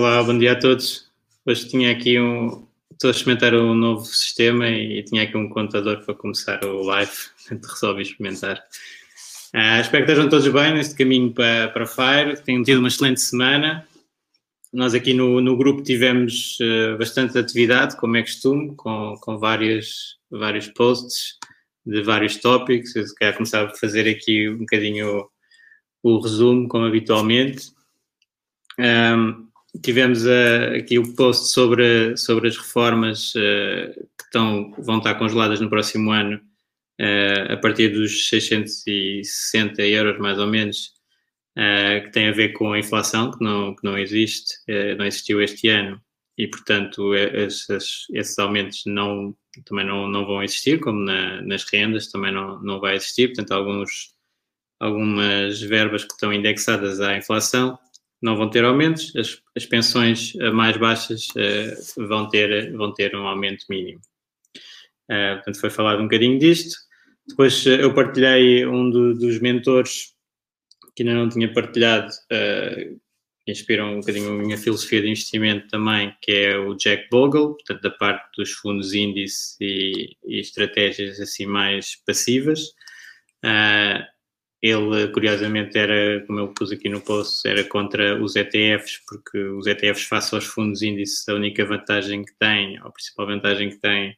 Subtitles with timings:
[0.00, 1.12] Olá, bom dia a todos.
[1.44, 2.66] Hoje tinha aqui um.
[2.90, 7.12] Estou a experimentar um novo sistema e tinha aqui um contador para começar o live,
[7.36, 8.64] portanto resolvi experimentar.
[9.54, 13.20] Uh, espero que estejam todos bem neste caminho para, para Fire, tenham tido uma excelente
[13.20, 13.86] semana.
[14.72, 20.16] Nós aqui no, no grupo tivemos uh, bastante atividade, como é costume, com, com vários,
[20.30, 21.36] vários posts
[21.84, 22.96] de vários tópicos.
[22.96, 25.28] Eu quero começar a fazer aqui um bocadinho
[26.02, 27.70] o, o resumo, como habitualmente.
[28.78, 29.49] Um,
[29.82, 35.60] tivemos uh, aqui o post sobre, sobre as reformas uh, que estão, vão estar congeladas
[35.60, 36.40] no próximo ano,
[37.00, 40.98] uh, a partir dos 660 euros mais ou menos,
[42.04, 44.54] que tem a ver com a inflação, que não, que não existe,
[44.96, 46.00] não existiu este ano,
[46.38, 52.06] e portanto esses, esses aumentos não, também não, não vão existir, como na, nas rendas
[52.06, 54.14] também não, não vai existir, portanto alguns,
[54.78, 57.78] algumas verbas que estão indexadas à inflação
[58.20, 63.16] não vão ter aumentos, as, as pensões eh, mais baixas uh, vão, ter, vão ter
[63.16, 64.00] um aumento mínimo.
[65.10, 66.76] Uh, portanto, foi falado um bocadinho disto.
[67.26, 70.14] Depois uh, eu partilhei um do, dos mentores
[70.94, 76.14] que ainda não tinha partilhado, que inspiram um bocadinho a minha filosofia de investimento também,
[76.20, 81.46] que é o Jack Bogle, portanto, da parte dos fundos índice e, e estratégias assim
[81.46, 82.60] mais passivas.
[83.44, 84.04] Uh,
[84.62, 89.66] ele, curiosamente, era, como eu pus aqui no post, era contra os ETFs, porque os
[89.66, 93.78] ETFs, face aos fundos índices, a única vantagem que têm, ou a principal vantagem que
[93.78, 94.14] têm,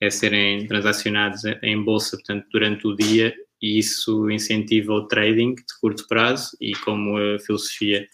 [0.00, 5.64] é serem transacionados em bolsa, portanto, durante o dia, e isso incentiva o trading de
[5.80, 8.08] curto prazo, e como a filosofia de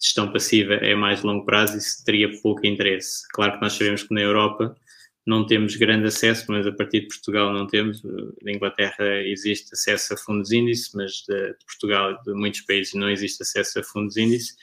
[0.00, 3.26] gestão passiva é mais longo prazo, isso teria pouco interesse.
[3.32, 4.76] Claro que nós sabemos que na Europa
[5.26, 8.02] não temos grande acesso, mas a partir de Portugal não temos.
[8.42, 13.42] Na Inglaterra existe acesso a fundos índice, mas de, Portugal, de muitos países, não existe
[13.42, 14.54] acesso a fundos índice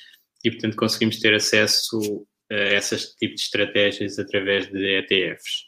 [0.43, 5.65] e, portanto, conseguimos ter acesso a esses tipos de estratégias através de ETFs.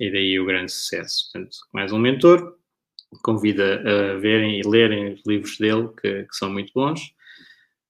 [0.00, 1.30] E daí o grande sucesso.
[1.30, 2.56] Portanto, mais um mentor,
[3.22, 7.12] convida a verem e lerem os livros dele, que, que são muito bons.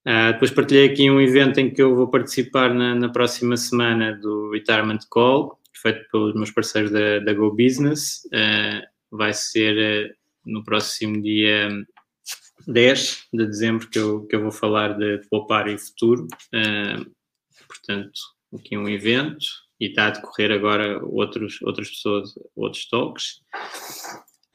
[0.05, 4.13] Uh, depois partilhei aqui um evento em que eu vou participar na, na próxima semana
[4.13, 8.25] do Retirement Call, feito pelos meus parceiros da, da Go Business.
[8.27, 11.69] Uh, vai ser uh, no próximo dia
[12.67, 16.27] 10 de dezembro que eu, que eu vou falar de, poupar e futuro.
[16.55, 17.11] Uh,
[17.67, 18.21] portanto,
[18.55, 19.47] aqui um evento
[19.81, 23.41] e está a decorrer agora outros, outras pessoas, outros talks.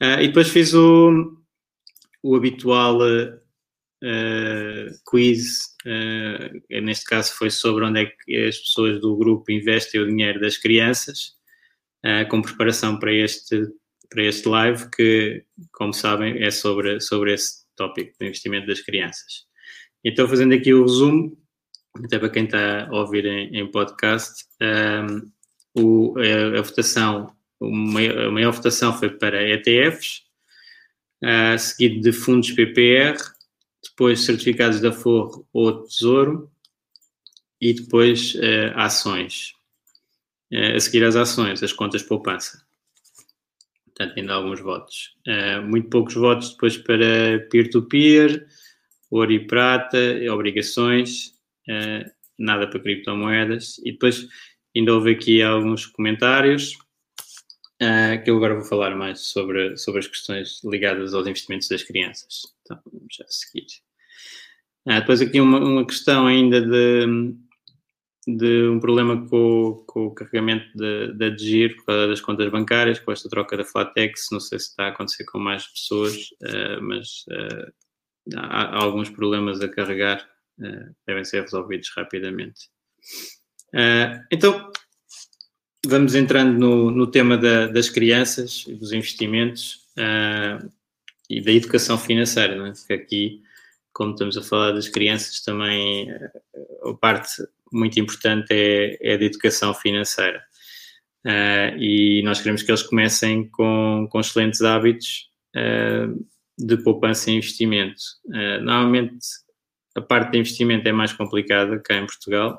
[0.00, 1.36] e depois fiz o,
[2.22, 2.98] o habitual
[5.04, 10.06] quiz, uh, neste caso foi sobre onde é que as pessoas do grupo investem o
[10.06, 11.32] dinheiro das crianças,
[12.04, 13.66] uh, com preparação para este,
[14.08, 19.46] para este live, que, como sabem, é sobre, sobre esse tópico do investimento das crianças.
[20.04, 21.36] Então, fazendo aqui o resumo,
[22.04, 25.30] até para quem está a ouvir em, em podcast, um,
[25.80, 30.22] o, a, a, votação, a maior votação foi para ETFs,
[31.24, 33.16] uh, seguido de fundos PPR,
[33.90, 36.50] depois certificados da Forro ou Tesouro
[37.60, 39.52] e depois uh, ações.
[40.52, 42.62] Uh, a seguir as ações, as contas poupança.
[43.86, 45.16] Portanto, ainda há alguns votos.
[45.26, 48.46] Uh, muito poucos votos depois para peer-to-peer,
[49.10, 49.98] ouro e prata,
[50.30, 51.34] obrigações,
[52.38, 53.78] nada para criptomoedas.
[53.84, 54.28] E depois
[54.76, 56.76] ainda houve aqui alguns comentários.
[58.24, 62.42] Que eu agora vou falar mais sobre, sobre as questões ligadas aos investimentos das crianças.
[62.68, 63.66] Então, vamos já seguir.
[64.86, 67.06] Ah, depois aqui uma, uma questão ainda de,
[68.26, 73.10] de um problema com, com o carregamento de giro por causa das contas bancárias, com
[73.10, 77.24] esta troca da Flatex, não sei se está a acontecer com mais pessoas, uh, mas
[77.30, 77.72] uh,
[78.36, 80.28] há, há, alguns problemas a carregar
[81.06, 82.68] devem ser resolvidos rapidamente.
[84.32, 84.72] então,
[85.86, 89.86] vamos entrando no, no tema da, das crianças e dos investimentos
[91.28, 92.72] e da educação financeira, não é?
[92.72, 93.42] porque aqui,
[93.92, 96.08] como estamos a falar das crianças, também
[96.84, 97.30] a parte
[97.72, 100.42] muito importante é, é da educação financeira.
[101.24, 106.26] Uh, e nós queremos que eles comecem com, com excelentes hábitos uh,
[106.56, 108.00] de poupança e investimento.
[108.26, 109.26] Uh, normalmente,
[109.94, 112.58] a parte de investimento é mais complicada cá em Portugal,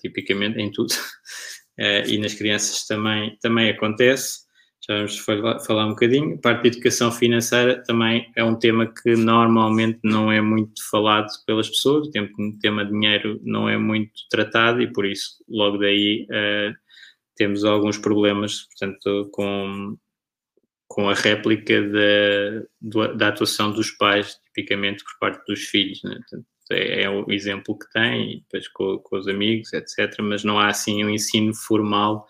[0.00, 0.94] tipicamente em tudo,
[2.06, 4.40] e nas crianças também, também acontece.
[4.90, 6.34] Vamos falar, um bocadinho.
[6.34, 11.28] A parte de educação financeira também é um tema que normalmente não é muito falado
[11.46, 16.26] pelas pessoas, o tema dinheiro não é muito tratado e por isso, logo daí
[17.36, 19.96] temos alguns problemas, portanto, com,
[20.88, 21.80] com a réplica
[22.82, 26.02] da, da atuação dos pais, tipicamente por parte dos filhos.
[26.02, 26.16] Né?
[26.16, 30.16] Portanto, é, é, o exemplo que tem, e depois com, com, os amigos, etc.
[30.20, 32.26] Mas não há assim um ensino formal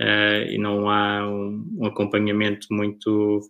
[0.00, 3.40] uh, e não há um, um acompanhamento muito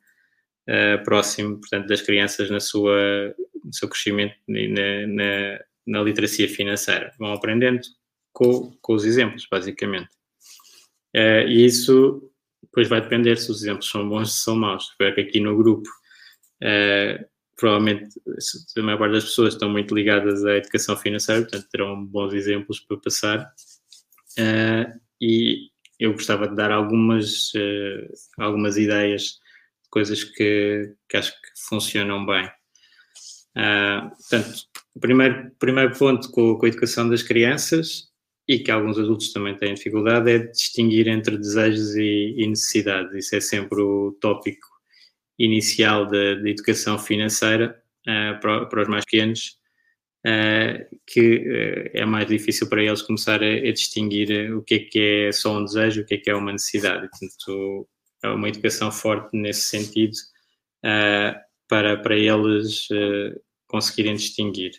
[0.68, 6.48] uh, próximo, portanto, das crianças na sua, no seu crescimento e na, na, na literacia
[6.48, 7.12] financeira.
[7.18, 7.80] Vão aprendendo
[8.32, 10.10] com, com os exemplos, basicamente.
[11.14, 12.30] Uh, e isso
[12.62, 14.90] depois vai depender se os exemplos são bons ou são maus.
[14.90, 15.88] Espero que aqui no grupo,
[17.56, 18.08] provavelmente
[18.76, 22.80] a maior parte das pessoas estão muito ligadas à educação financeira, portanto terão bons exemplos
[22.80, 23.54] para passar.
[24.38, 27.52] Uh, e eu gostava de dar algumas,
[28.38, 29.22] algumas ideias
[29.82, 32.50] de coisas que, que acho que funcionam bem.
[33.54, 34.64] portanto,
[34.94, 38.12] o primeiro, primeiro ponto com, com a educação das crianças
[38.46, 43.14] e que alguns adultos também têm dificuldade, é distinguir entre desejos e, e necessidades.
[43.14, 44.68] Isso é sempre o tópico
[45.38, 49.58] inicial da educação financeira uh, para, para, os mais pequenos,
[50.26, 54.78] uh, que uh, é mais difícil para eles começar a, a, distinguir o que é
[54.78, 57.08] que é só um desejo, o que é que é uma necessidade.
[57.08, 57.88] Portanto,
[58.22, 60.16] é uma educação forte nesse sentido
[61.68, 62.88] para, para eles
[63.66, 64.72] conseguirem distinguir.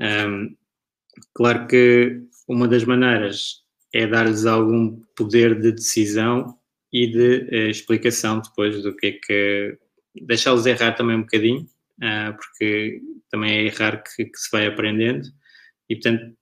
[0.00, 0.56] Um,
[1.32, 3.62] claro que uma das maneiras
[3.94, 6.58] é dar-lhes algum poder de decisão
[6.92, 9.78] e de uh, explicação depois do que é que.
[10.22, 11.73] deixá-los errar também um bocadinho, uh,
[12.36, 13.00] porque
[13.30, 15.26] também é errar que, que, se vai aprendendo,
[15.88, 16.36] e portanto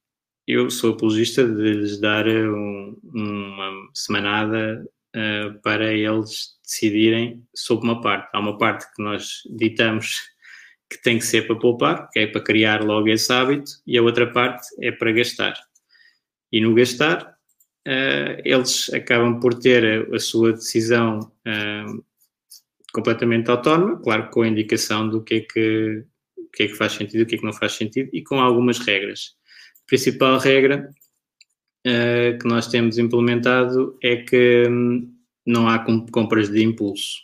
[0.47, 4.85] eu sou apologista de lhes dar um, uma semanada
[5.17, 8.29] uh, para eles decidirem sobre uma parte.
[8.33, 10.21] Há uma parte que nós ditamos
[10.91, 14.03] que tem que ser para poupar, que é para criar logo esse hábito, e a
[14.03, 15.55] outra parte é para gastar
[16.53, 17.35] e no gastar,
[17.89, 22.05] uh, eles acabam por ter a, a sua decisão uh,
[22.93, 26.05] completamente autónoma, claro, com a indicação do que é que,
[26.37, 28.39] o que, é que faz sentido, o que é que não faz sentido, e com
[28.39, 29.35] algumas regras.
[29.85, 30.91] A principal regra
[31.87, 35.13] uh, que nós temos implementado é que um,
[35.47, 35.79] não há
[36.11, 37.21] compras de impulso.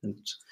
[0.00, 0.46] Portanto,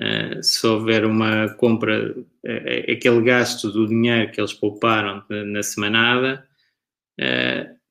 [0.00, 6.48] Uh, se houver uma compra, uh, aquele gasto do dinheiro que eles pouparam na semanada,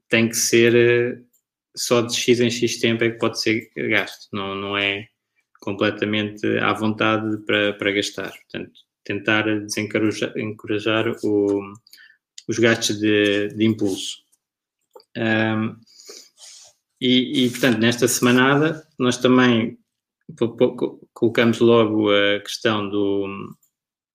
[0.09, 1.23] tem que ser
[1.75, 5.07] só de X em X tempo é que pode ser gasto, não, não é
[5.61, 8.31] completamente à vontade para, para gastar.
[8.31, 8.71] Portanto,
[9.03, 11.73] tentar desencorajar encorajar o,
[12.47, 14.17] os gastos de, de impulso.
[15.17, 15.77] Um,
[16.99, 19.77] e, e, portanto, nesta semanada, nós também
[21.13, 23.55] colocamos logo a questão do,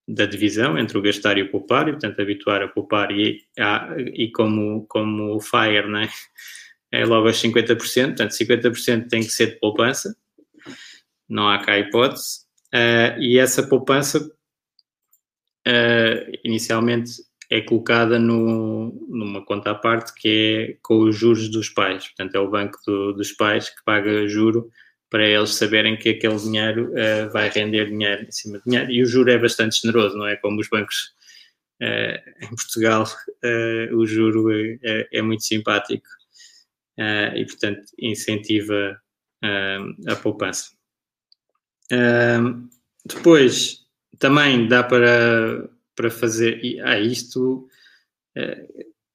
[0.07, 3.93] da divisão entre o gastar e o poupar, e portanto habituar a poupar e, a,
[3.97, 6.09] e como, como o FIRE, né?
[6.91, 7.75] é logo aos 50%,
[8.07, 10.15] portanto 50% tem que ser de poupança,
[11.29, 14.19] não há cá hipótese, uh, e essa poupança
[15.67, 17.11] uh, inicialmente
[17.49, 22.35] é colocada no, numa conta à parte que é com os juros dos pais, portanto
[22.35, 24.69] é o banco do, dos pais que paga juro
[25.09, 28.91] para eles saberem que aquele dinheiro uh, vai render dinheiro em cima de dinheiro.
[28.91, 30.35] E o juro é bastante generoso, não é?
[30.35, 31.15] Como os bancos
[31.79, 33.05] em Portugal,
[33.93, 36.07] o juro é, é, é muito simpático
[37.35, 38.99] e, portanto, incentiva
[40.07, 40.76] a poupança.
[43.05, 43.85] Depois,
[44.19, 46.59] também dá para, para fazer.
[46.83, 47.67] Ah, isto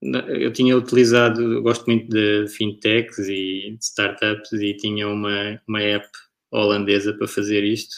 [0.02, 6.09] eu tinha utilizado, gosto muito de fintechs e de startups e tinha uma, uma app
[6.50, 7.95] holandesa para fazer isto,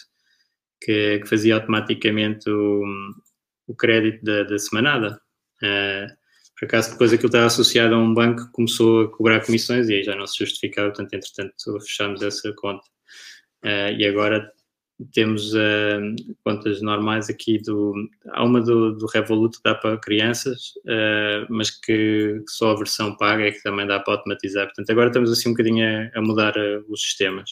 [0.82, 2.82] que, que fazia automaticamente o,
[3.66, 5.18] o crédito da, da semanada.
[5.62, 6.06] Uh,
[6.58, 9.94] por acaso, depois aquilo estava associado a um banco que começou a cobrar comissões e
[9.94, 12.86] aí já não se justificava, portanto, entretanto, fechámos essa conta.
[13.64, 14.52] Uh, e agora
[15.12, 17.92] temos uh, contas normais aqui do.
[18.30, 23.16] há uma do, do Revolut que dá para crianças, uh, mas que só a versão
[23.16, 24.66] paga é que também dá para automatizar.
[24.66, 27.50] Portanto, agora estamos assim um bocadinho a, a mudar uh, os sistemas.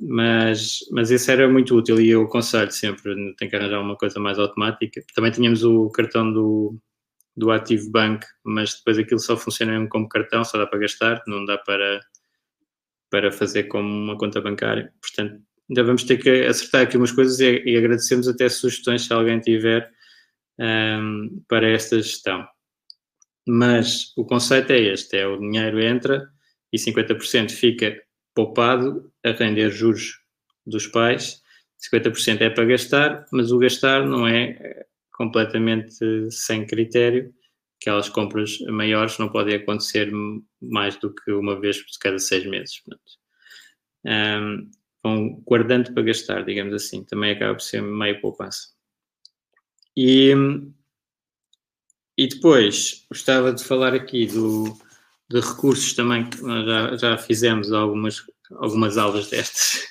[0.00, 4.20] Mas, mas esse era muito útil e eu aconselho sempre, tem que arranjar uma coisa
[4.20, 5.02] mais automática.
[5.16, 6.78] Também tínhamos o cartão do,
[7.36, 11.22] do Active Bank, mas depois aquilo só funciona mesmo como cartão, só dá para gastar,
[11.26, 12.00] não dá para,
[13.10, 14.92] para fazer como uma conta bancária.
[15.00, 19.12] Portanto, ainda vamos ter que acertar aqui umas coisas e, e agradecemos até sugestões se
[19.12, 19.90] alguém tiver
[20.58, 22.46] um, para esta gestão.
[23.46, 26.28] Mas o conceito é este: é o dinheiro entra
[26.72, 27.96] e 50% fica
[28.34, 30.18] poupado a render juros
[30.66, 31.40] dos pais,
[31.92, 37.32] 50% é para gastar, mas o gastar não é completamente sem critério.
[37.80, 40.10] Aquelas compras maiores não podem acontecer
[40.60, 42.82] mais do que uma vez por cada seis meses.
[44.04, 44.70] Um,
[45.06, 47.04] vão guardando para gastar, digamos assim.
[47.04, 48.68] Também acaba por ser meio poupança.
[49.96, 50.34] E,
[52.18, 54.76] e depois, gostava de falar aqui do,
[55.30, 58.22] de recursos também, que já, já fizemos algumas,
[58.56, 59.82] algumas aulas destas,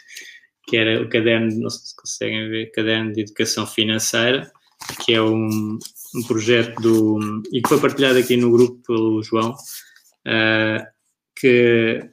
[0.68, 4.52] que era o caderno, não sei se conseguem ver, caderno de educação financeira,
[5.04, 5.80] que é um,
[6.16, 10.86] um projeto do, e que foi partilhado aqui no grupo pelo João, uh,
[11.36, 12.10] que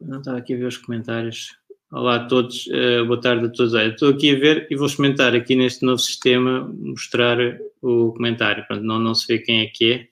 [0.00, 1.56] não estava aqui a ver os comentários.
[1.90, 3.74] Olá a todos, uh, boa tarde a todos.
[3.74, 7.38] Estou aqui a ver e vou experimentar aqui neste novo sistema mostrar
[7.80, 8.66] o comentário.
[8.66, 10.08] Pronto, não, não se vê quem é que é.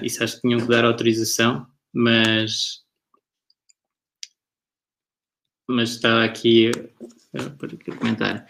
[0.00, 2.82] Uh, isso acho que tinham que dar autorização, mas
[5.68, 6.70] mas está aqui,
[7.34, 8.46] uh, por o.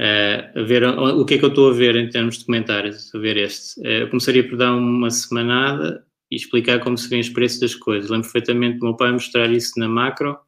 [0.00, 3.14] Uh, a ver o que é que eu estou a ver em termos de comentários,
[3.14, 3.80] a ver este.
[3.80, 8.08] Uh, eu começaria por dar uma semanada e explicar como seriam os preços das coisas.
[8.08, 10.38] Lembro perfeitamente do meu pai mostrar isso na macro,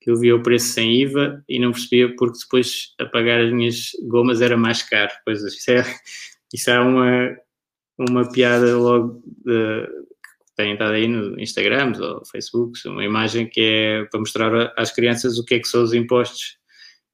[0.00, 3.52] que eu via o preço sem IVA e não percebia porque depois a pagar as
[3.52, 5.12] minhas gomas era mais caro.
[5.22, 5.84] Pois isso é,
[6.54, 7.36] isso é uma,
[7.98, 13.60] uma piada logo de, que tem estado aí no Instagram ou Facebook, uma imagem que
[13.60, 16.56] é para mostrar às crianças o que é que são os impostos,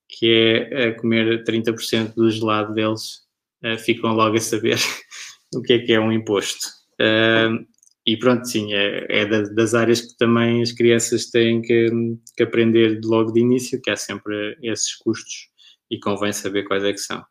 [0.09, 3.23] que é comer 30% do gelado deles,
[3.65, 4.79] eh, ficam logo a saber
[5.53, 6.69] o que é que é um imposto.
[7.01, 7.67] Uh,
[8.07, 11.91] e pronto, sim, é, é das áreas que também as crianças têm que,
[12.37, 15.49] que, aprender logo de início, que há sempre esses custos
[15.91, 17.25] e convém saber quais é que são.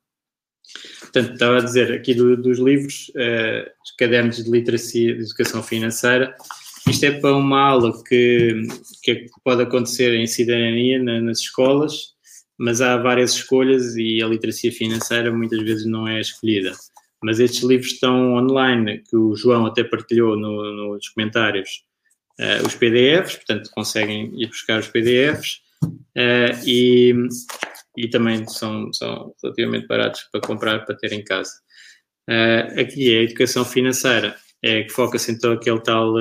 [0.99, 5.63] Portanto, estava a dizer aqui do, dos livros, uh, os cadernos de literacia de educação
[5.63, 6.35] financeira,
[6.89, 8.63] isto é para uma aula que,
[9.01, 12.15] que pode acontecer em cidadania na, nas escolas,
[12.57, 16.73] mas há várias escolhas e a literacia financeira muitas vezes não é escolhida
[17.25, 21.83] mas estes livros estão online, que o João até partilhou no, nos comentários,
[22.39, 27.15] uh, os PDFs, portanto conseguem ir buscar os PDFs uh, e,
[27.97, 31.51] e também são, são relativamente baratos para comprar, para ter em casa.
[32.29, 36.13] Uh, aqui é a educação financeira, é que foca-se então aquele tal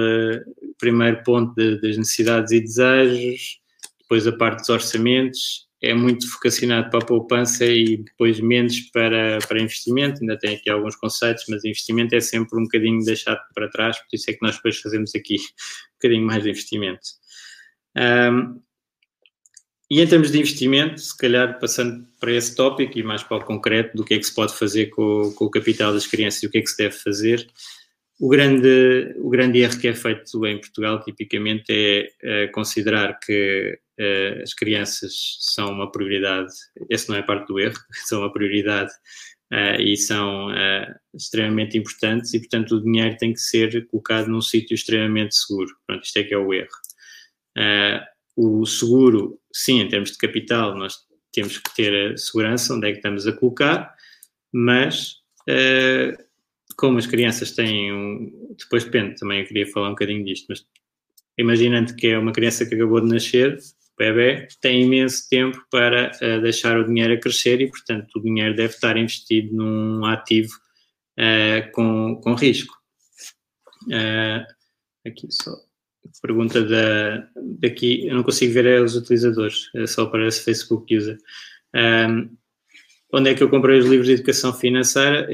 [0.79, 3.59] primeiro ponto de, das necessidades e desejos,
[4.01, 9.39] depois a parte dos orçamentos é muito focacionado para a poupança e depois menos para,
[9.47, 10.21] para investimento.
[10.21, 14.15] Ainda tem aqui alguns conceitos, mas investimento é sempre um bocadinho deixado para trás, por
[14.15, 17.03] isso é que nós depois fazemos aqui um bocadinho mais de investimento.
[17.97, 18.61] Um,
[19.91, 23.45] e em termos de investimento, se calhar passando para esse tópico e mais para o
[23.45, 26.47] concreto do que é que se pode fazer com, com o capital das crianças e
[26.47, 27.47] o que é que se deve fazer,
[28.19, 33.79] o grande, o grande erro que é feito em Portugal, tipicamente, é, é considerar que
[34.43, 36.53] as crianças são uma prioridade.
[36.91, 38.93] Esse não é parte do erro, são uma prioridade
[39.53, 44.41] uh, e são uh, extremamente importantes e, portanto, o dinheiro tem que ser colocado num
[44.41, 45.71] sítio extremamente seguro.
[45.87, 46.69] Pronto, isto é que é o erro.
[48.37, 50.97] o seguro, sim, em termos de capital, nós
[51.33, 53.95] temos que ter a segurança onde é que estamos a colocar,
[54.53, 55.23] mas
[56.77, 58.55] como as crianças têm um.
[58.59, 60.65] Depois depende, também eu queria falar um bocadinho disto, mas
[61.39, 63.59] imaginando que é uma criança que acabou de nascer,
[63.99, 68.55] bebê, tem imenso tempo para uh, deixar o dinheiro a crescer e, portanto, o dinheiro
[68.55, 70.53] deve estar investido num ativo
[71.19, 72.75] uh, com, com risco.
[73.87, 74.45] Uh,
[75.07, 75.53] aqui só.
[76.21, 77.29] Pergunta da,
[77.61, 81.19] daqui, eu não consigo ver os utilizadores, é só para esse Facebook user.
[81.75, 82.37] Um,
[83.13, 85.27] onde é que eu comprei os livros de educação financeira?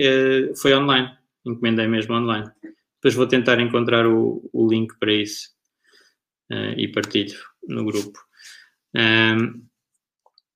[0.56, 1.10] foi online
[1.44, 2.50] encomendei mesmo online.
[2.96, 5.50] Depois vou tentar encontrar o, o link para isso
[6.50, 8.18] uh, e partilho no grupo.
[8.94, 9.62] Um,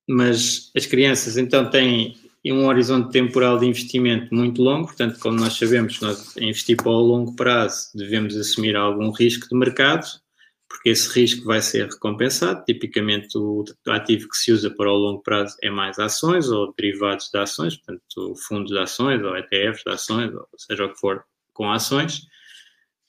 [0.08, 2.16] mas as crianças então têm
[2.52, 7.00] um horizonte temporal de investimento muito longo, portanto, como nós sabemos, nós investir para o
[7.00, 10.06] longo prazo devemos assumir algum risco de mercado,
[10.68, 12.64] porque esse risco vai ser recompensado.
[12.64, 17.30] Tipicamente, o ativo que se usa para o longo prazo é mais ações ou derivados
[17.32, 21.24] de ações, portanto, fundos de ações ou ETFs de ações, ou seja o que for,
[21.54, 22.26] com ações.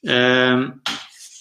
[0.06, 0.80] Um,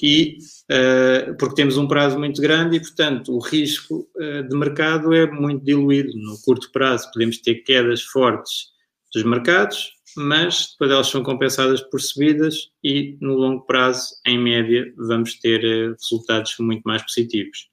[0.07, 0.37] e
[0.71, 5.27] uh, porque temos um prazo muito grande e, portanto, o risco uh, de mercado é
[5.31, 6.13] muito diluído.
[6.15, 8.67] No curto prazo podemos ter quedas fortes
[9.15, 14.93] dos mercados, mas depois elas são compensadas por subidas e no longo prazo, em média,
[14.99, 17.71] vamos ter uh, resultados muito mais positivos.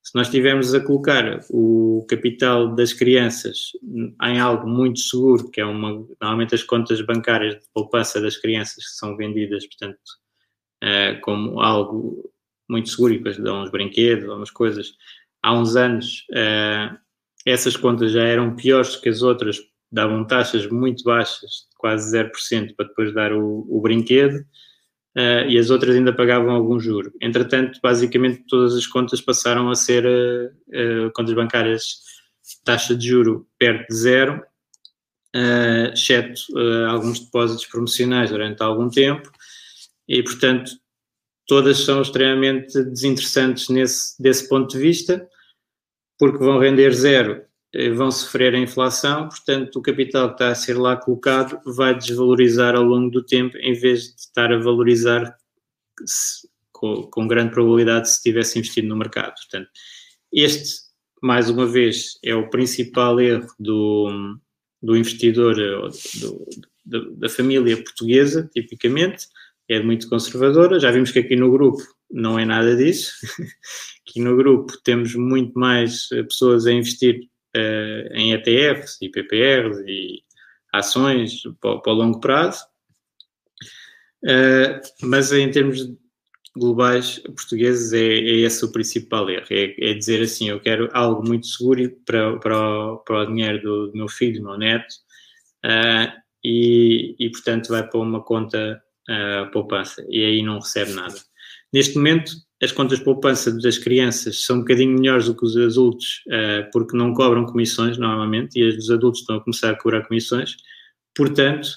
[0.00, 3.72] Se nós estivermos a colocar o capital das crianças
[4.22, 8.76] em algo muito seguro, que é uma, normalmente as contas bancárias de poupança das crianças
[8.76, 9.98] que são vendidas, portanto,
[10.84, 12.30] uh, como algo
[12.68, 14.92] muito seguro e depois dão uns brinquedos umas coisas.
[15.42, 16.96] Há uns anos, uh,
[17.46, 19.58] essas contas já eram piores que as outras,
[19.90, 24.44] davam taxas muito baixas, quase 0%, para depois dar o, o brinquedo.
[25.16, 27.12] Uh, e as outras ainda pagavam algum juro.
[27.20, 32.02] Entretanto, basicamente todas as contas passaram a ser uh, contas bancárias
[32.64, 34.42] taxa de juro perto de zero,
[35.92, 36.42] exceto
[36.90, 39.32] alguns depósitos promocionais durante algum tempo,
[40.08, 40.70] e, portanto,
[41.46, 45.28] todas são extremamente desinteressantes nesse, desse ponto de vista,
[46.18, 47.42] porque vão render zero,
[47.72, 51.96] eh, vão sofrer a inflação, portanto, o capital que está a ser lá colocado vai
[51.96, 55.36] desvalorizar ao longo do tempo, em vez de estar a valorizar
[56.04, 59.34] se, com, com, grande probabilidade se tivesse investido no mercado.
[59.34, 59.68] Portanto,
[60.32, 60.84] este,
[61.22, 64.38] mais uma vez, é o principal erro do,
[64.82, 65.88] do investidor, eh,
[66.20, 66.46] do,
[66.84, 69.26] do, da família portuguesa, tipicamente,
[69.68, 70.80] é muito conservadora.
[70.80, 73.14] Já vimos que aqui no grupo não é nada disso.
[74.06, 79.82] aqui no grupo temos muito mais eh, pessoas a investir uh, em ETFs e PPRs
[79.86, 80.22] e
[80.72, 82.64] ações para, o longo prazo.
[84.22, 85.86] Uh, mas em termos
[86.56, 91.26] globais portugueses é, é esse o principal erro, é, é, dizer assim, eu quero algo
[91.26, 94.94] muito seguro para, para, o, para o dinheiro do, do meu filho, do meu neto,
[95.64, 96.12] uh,
[96.44, 101.14] e, e portanto vai para uma conta a poupança e aí não recebe nada.
[101.72, 105.56] Neste momento, as contas de poupança das crianças são um bocadinho melhores do que os
[105.56, 110.06] adultos, uh, porque não cobram comissões normalmente, e os adultos estão a começar a cobrar
[110.06, 110.56] comissões.
[111.14, 111.68] Portanto,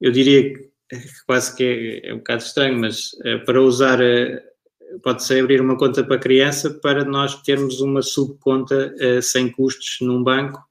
[0.00, 0.70] eu diria que
[1.26, 1.64] quase que
[2.02, 6.18] é, é um bocado estranho, mas uh, para usar, uh, pode-se abrir uma conta para
[6.18, 10.64] criança para nós termos uma subconta sem custos num banco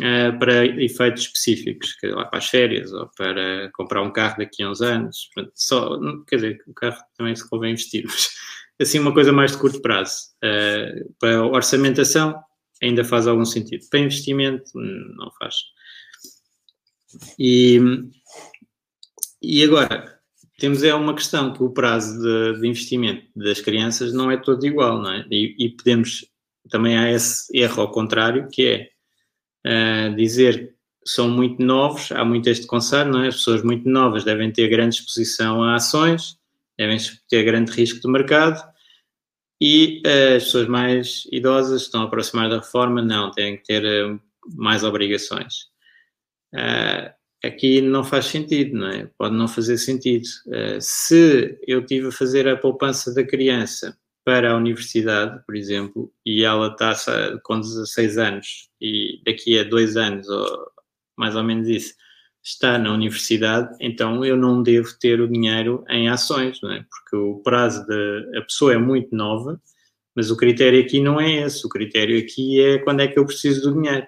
[0.00, 4.70] uh, para efeitos específicos, lá para as férias ou para comprar um carro daqui a
[4.70, 5.28] uns anos.
[5.54, 8.30] Só, quer dizer, o carro também se convém investir, mas
[8.80, 10.16] assim uma coisa mais de curto prazo.
[10.44, 12.34] Uh, para orçamentação
[12.82, 13.86] ainda faz algum sentido.
[13.90, 15.56] Para investimento não faz.
[17.38, 17.80] E,
[19.42, 20.18] e agora,
[20.58, 24.66] temos é uma questão que o prazo de, de, investimento das crianças não é todo
[24.66, 25.24] igual, não é?
[25.30, 26.26] E, e podemos,
[26.68, 28.88] também há esse erro ao contrário, que é
[29.66, 33.28] uh, dizer são muito novos, há muito este conselho, não é?
[33.28, 36.38] As pessoas muito novas devem ter grande exposição a ações,
[36.76, 38.62] devem ter grande risco de mercado
[39.60, 43.84] e uh, as pessoas mais idosas estão a aproximar da reforma, não, têm que ter
[43.84, 44.20] uh,
[44.54, 45.68] mais obrigações.
[46.54, 47.10] Uh,
[47.44, 49.10] aqui não faz sentido, não é?
[49.18, 50.26] Pode não fazer sentido.
[50.80, 53.96] se eu tive a fazer a poupança da criança
[54.28, 56.94] para a universidade, por exemplo, e ela está
[57.44, 60.70] com 16 anos e daqui a dois anos, ou
[61.16, 61.94] mais ou menos isso,
[62.44, 66.84] está na universidade, então eu não devo ter o dinheiro em ações, não é?
[66.90, 69.58] Porque o prazo da pessoa é muito nova,
[70.14, 71.66] mas o critério aqui não é esse.
[71.66, 74.06] O critério aqui é quando é que eu preciso do dinheiro.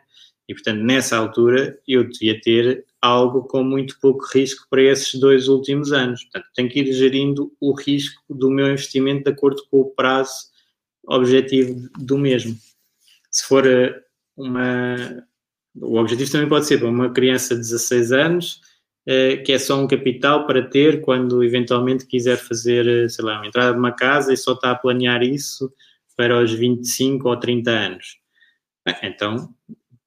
[0.50, 5.46] E, portanto, nessa altura, eu devia ter algo com muito pouco risco para esses dois
[5.46, 6.24] últimos anos.
[6.24, 10.48] Portanto, tenho que ir gerindo o risco do meu investimento de acordo com o prazo
[11.06, 12.58] objetivo do mesmo.
[13.30, 13.94] Se for eh,
[14.36, 15.24] uma.
[15.80, 18.60] O objetivo também pode ser para uma criança de 16 anos,
[19.06, 23.36] eh, que é só um capital para ter quando eventualmente quiser fazer, eh, sei lá,
[23.36, 25.72] uma entrada de uma casa e só está a planear isso
[26.16, 28.18] para os 25 ou 30 anos.
[29.02, 29.54] Então,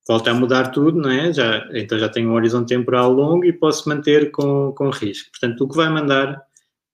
[0.07, 1.31] volta a mudar tudo, não é?
[1.31, 5.29] Já, então já tenho um horizonte temporal longo e posso manter com, com risco.
[5.31, 6.41] Portanto, o que vai mandar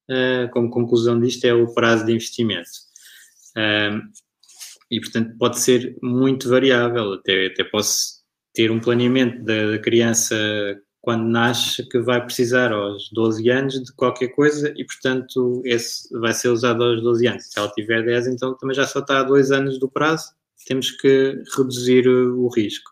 [0.09, 2.69] uh, como conclusão disto é o prazo de investimento.
[3.57, 4.01] Uh,
[4.91, 7.13] e, portanto, pode ser muito variável.
[7.13, 8.19] Até, até posso
[8.53, 10.35] ter um planeamento da, da criança
[11.01, 16.33] quando nasce que vai precisar aos 12 anos de qualquer coisa e, portanto, esse vai
[16.33, 17.45] ser usado aos 12 anos.
[17.45, 20.33] Se ela tiver 10, então também já só está a 2 anos do prazo,
[20.67, 22.91] temos que reduzir o risco.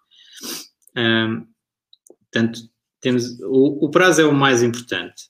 [2.31, 2.59] Portanto,
[3.01, 5.29] temos, o, o, prazo é o mais importante.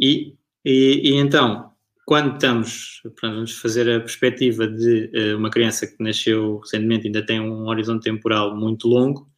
[0.00, 1.72] E, e, e, então,
[2.06, 7.40] quando estamos, vamos fazer a perspectiva de uh, uma criança que nasceu recentemente ainda tem
[7.40, 9.28] um horizonte temporal muito longo,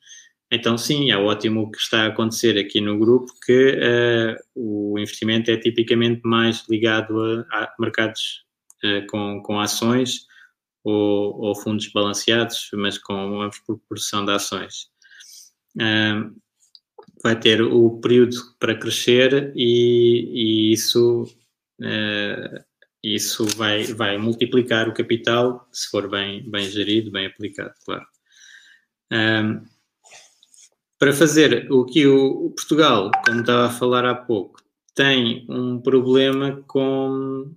[0.53, 4.98] então sim, é ótimo o que está a acontecer aqui no grupo, que uh, o
[4.98, 8.44] investimento é tipicamente mais ligado a, a mercados
[8.85, 10.26] uh, com, com ações
[10.83, 14.89] ou, ou, fundos balanceados, mas com uma proporção de ações.
[17.22, 21.24] Vai ter o período para crescer e, e isso
[21.80, 22.70] uh,
[23.02, 28.06] isso vai, vai multiplicar o capital se for bem, bem gerido, bem aplicado, claro.
[30.98, 34.62] Para fazer o que o Portugal, como estava a falar há pouco,
[34.94, 37.54] tem um problema com,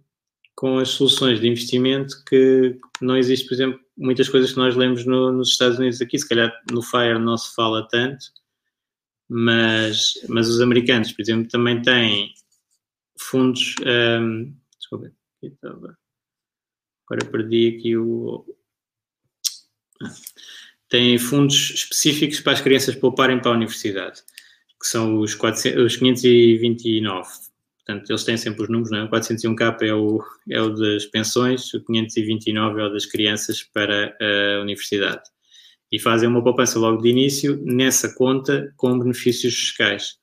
[0.56, 5.06] com as soluções de investimento que não existe, por exemplo, muitas coisas que nós lemos
[5.06, 8.25] no, nos Estados Unidos aqui, se calhar no FIRE não se fala tanto,
[9.29, 12.34] mas, mas os americanos, por exemplo, também têm
[13.17, 13.75] fundos.
[13.86, 14.56] Um,
[14.91, 15.13] eu ver.
[15.38, 15.97] Aqui estava.
[17.08, 18.45] Agora perdi aqui o.
[20.01, 20.13] Ah,
[20.89, 24.21] tem fundos específicos para as crianças pouparem para a universidade,
[24.79, 27.29] que são os, 400, os 529.
[27.86, 29.04] Portanto, eles têm sempre os números, não é?
[29.04, 34.15] O 401k é o, é o das pensões, o 529 é o das crianças para
[34.22, 35.22] a universidade.
[35.91, 40.15] E fazem uma poupança logo de início nessa conta com benefícios fiscais.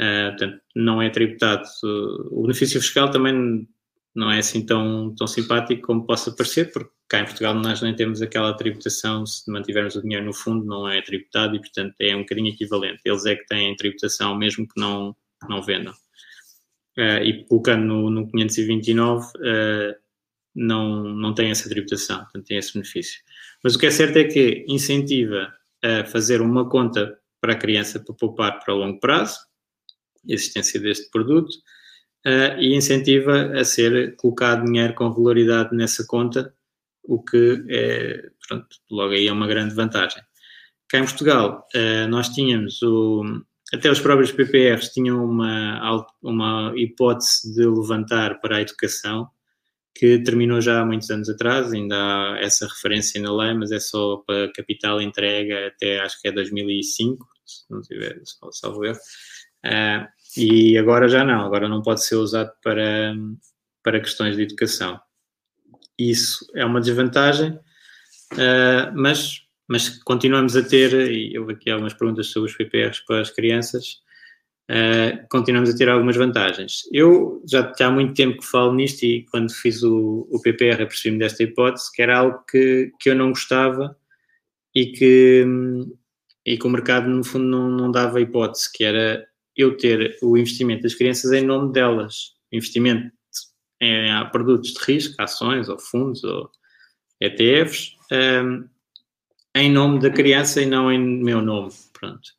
[0.00, 1.64] Uh, portanto, não é tributado.
[2.30, 3.66] O benefício fiscal também
[4.14, 7.96] não é assim tão, tão simpático como possa parecer, porque cá em Portugal nós nem
[7.96, 12.14] temos aquela tributação, se mantivermos o dinheiro no fundo, não é tributado e, portanto, é
[12.14, 13.00] um bocadinho equivalente.
[13.04, 15.16] Eles é que têm tributação mesmo que não,
[15.48, 15.94] não vendam.
[16.96, 19.94] Uh, e colocando no, no 529, uh,
[20.54, 23.20] não, não tem essa tributação, portanto, tem esse benefício.
[23.64, 25.52] Mas o que é certo é que incentiva
[25.82, 29.38] a fazer uma conta para a criança para poupar para longo prazo,
[30.26, 31.50] existência deste produto
[32.26, 36.54] uh, e incentiva a ser colocado dinheiro com regularidade nessa conta,
[37.02, 40.22] o que é, pronto, logo aí é uma grande vantagem.
[40.88, 41.66] Cá em Portugal,
[42.08, 48.60] nós tínhamos o, até os próprios PPRs tinham uma, uma hipótese de levantar para a
[48.60, 49.28] educação,
[49.94, 53.78] que terminou já há muitos anos atrás, ainda há essa referência na lei, mas é
[53.78, 58.98] só para capital entrega até acho que é 2005, se não tiver salvo erro.
[59.64, 63.14] Uh, e agora já não, agora não pode ser usado para,
[63.82, 65.00] para questões de educação.
[65.96, 67.52] Isso é uma desvantagem,
[68.32, 73.20] uh, mas, mas continuamos a ter, e houve aqui algumas perguntas sobre os PPRs para
[73.20, 74.00] as crianças,
[74.70, 76.82] uh, continuamos a ter algumas vantagens.
[76.92, 80.82] Eu já, já há muito tempo que falo nisto e quando fiz o, o PPR
[80.82, 83.96] apercebi-me desta hipótese, que era algo que, que eu não gostava
[84.74, 85.46] e que,
[86.44, 90.36] e que o mercado no fundo não, não dava hipótese, que era eu ter o
[90.36, 92.34] investimento das crianças em nome delas.
[92.52, 93.10] Investimento
[93.80, 96.50] em, produtos de risco, ações ou fundos ou
[97.20, 98.68] ETFs, um,
[99.54, 101.72] em nome da criança e não em meu nome.
[101.92, 102.30] Pronto.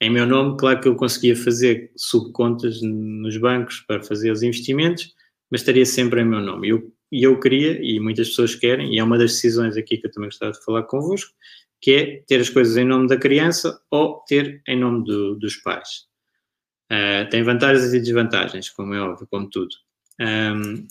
[0.00, 5.14] Em meu nome, claro que eu conseguia fazer subcontas nos bancos para fazer os investimentos,
[5.50, 6.70] mas estaria sempre em meu nome.
[6.70, 10.06] Eu, e eu queria, e muitas pessoas querem, e é uma das decisões aqui que
[10.06, 11.32] eu também gostava de falar convosco,
[11.80, 15.56] que é ter as coisas em nome da criança ou ter em nome do, dos
[15.56, 16.06] pais.
[16.90, 19.74] Uh, tem vantagens e desvantagens, como é óbvio, como tudo.
[20.20, 20.86] Um,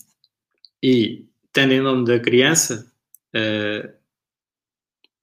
[0.82, 2.90] e, tendo em nome da criança,
[3.36, 4.01] uh,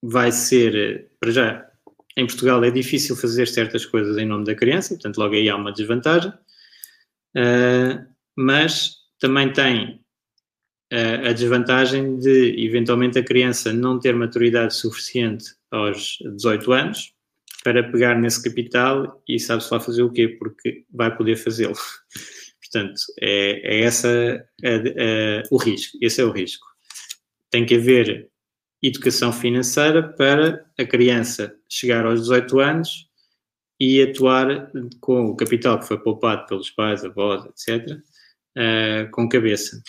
[0.02, 1.70] vai ser, para já,
[2.18, 5.56] em Portugal é difícil fazer certas coisas em nome da criança, portanto, logo aí há
[5.56, 6.32] uma desvantagem.
[7.36, 10.02] Uh, mas também tem
[10.92, 17.14] a desvantagem de, eventualmente, a criança não ter maturidade suficiente aos 18 anos
[17.64, 21.76] para pegar nesse capital e sabe-se lá fazer o quê, porque vai poder fazê-lo.
[22.60, 24.44] Portanto, é, é essa
[25.52, 26.66] o risco, esse é o risco.
[27.52, 28.29] Tem que haver
[28.82, 33.10] educação financeira para a criança chegar aos 18 anos
[33.80, 38.02] e atuar com o capital que foi poupado pelos pais, avós, etc., uh,
[38.58, 39.82] eh, com cabeça,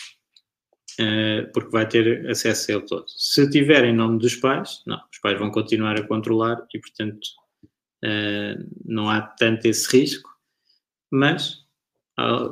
[0.99, 3.05] uh, porque vai ter acesso a ele todo.
[3.09, 7.27] Se tiver em nome dos pais, não, os pais vão continuar a controlar e, portanto,
[8.05, 10.29] uh, não há tanto esse risco,
[11.11, 11.60] mas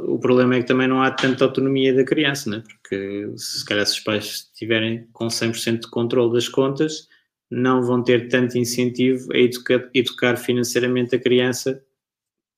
[0.06, 2.64] o problema é que também não há tanta autonomia da criança, né?
[2.68, 7.08] porque se calhar se os pais estiverem com 100% de controle das contas,
[7.50, 11.84] não vão ter tanto incentivo a educar, educar financeiramente a criança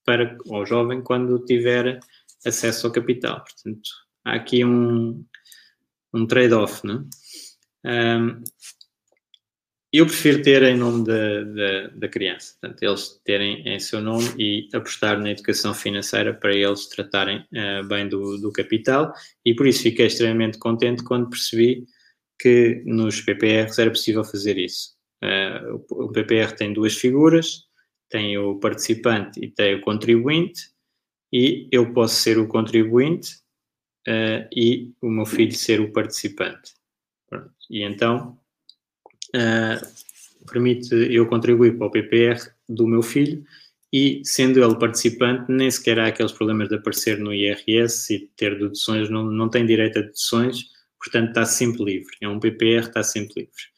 [0.05, 1.99] para, ou jovem quando tiver
[2.45, 3.43] acesso ao capital.
[3.43, 3.89] Portanto,
[4.25, 5.23] há aqui um,
[6.13, 6.85] um trade-off.
[6.85, 7.03] Né?
[7.85, 8.43] Um,
[9.93, 14.25] eu prefiro ter em nome da, da, da, criança, portanto, eles terem em seu nome
[14.37, 19.13] e apostar na educação financeira para eles tratarem uh, bem do, do, capital
[19.45, 21.85] e por isso fiquei extremamente contente quando percebi
[22.39, 24.95] que nos PPRs era possível fazer isso.
[25.23, 27.65] Uh, o, PPR tem duas figuras,
[28.09, 30.71] tem o participante e tem o contribuinte
[31.33, 33.35] e eu posso ser o contribuinte
[34.07, 36.73] uh, e o meu filho ser o participante.
[37.29, 37.51] Pronto.
[37.69, 38.40] E então
[39.35, 43.43] uh, permite eu contribuir para o PPR do meu filho
[43.93, 48.57] e, sendo ele participante, nem sequer há aqueles problemas de aparecer no IRS e ter
[48.57, 50.65] deduções, não, não tem direito a deduções,
[50.97, 52.15] portanto está sempre livre.
[52.21, 53.71] É um PPR, está sempre livre.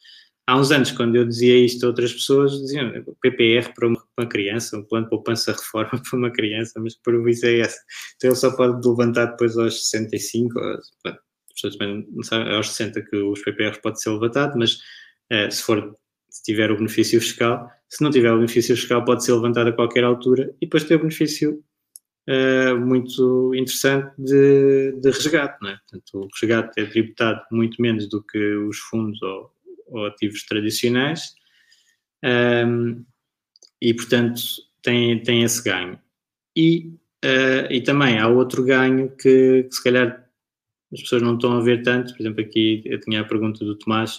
[0.46, 4.76] Há uns anos, quando eu dizia isto a outras pessoas, diziam PPR para uma, criança,
[4.76, 7.80] um plano de poupança reforma para uma criança, mas que previsão é essa?
[8.16, 11.16] Então ele só pode levantar depois aos 65, aos, as
[11.54, 14.78] pessoas também não sabem, aos 60 que os PPRs pode ser levantado, mas
[15.50, 15.96] se for
[16.34, 19.72] se tiver o benefício fiscal, se não tiver o benefício fiscal pode ser levantado a
[19.72, 21.62] qualquer altura e depois ter o benefício
[22.28, 25.76] uh, muito interessante de, de resgate, não é?
[25.76, 29.52] Portanto, o resgate é tributado muito menos do que os fundos ou,
[29.86, 31.34] ou ativos tradicionais
[32.24, 33.04] um, ehm,
[33.80, 34.42] e, portanto,
[34.82, 36.00] tem, tem esse ganho.
[36.56, 36.90] E,
[37.24, 40.28] uh, e também há outro ganho que, que se calhar
[40.92, 43.76] as pessoas não estão a ver tanto, por exemplo, aqui eu tinha a pergunta do
[43.76, 44.18] Tomás,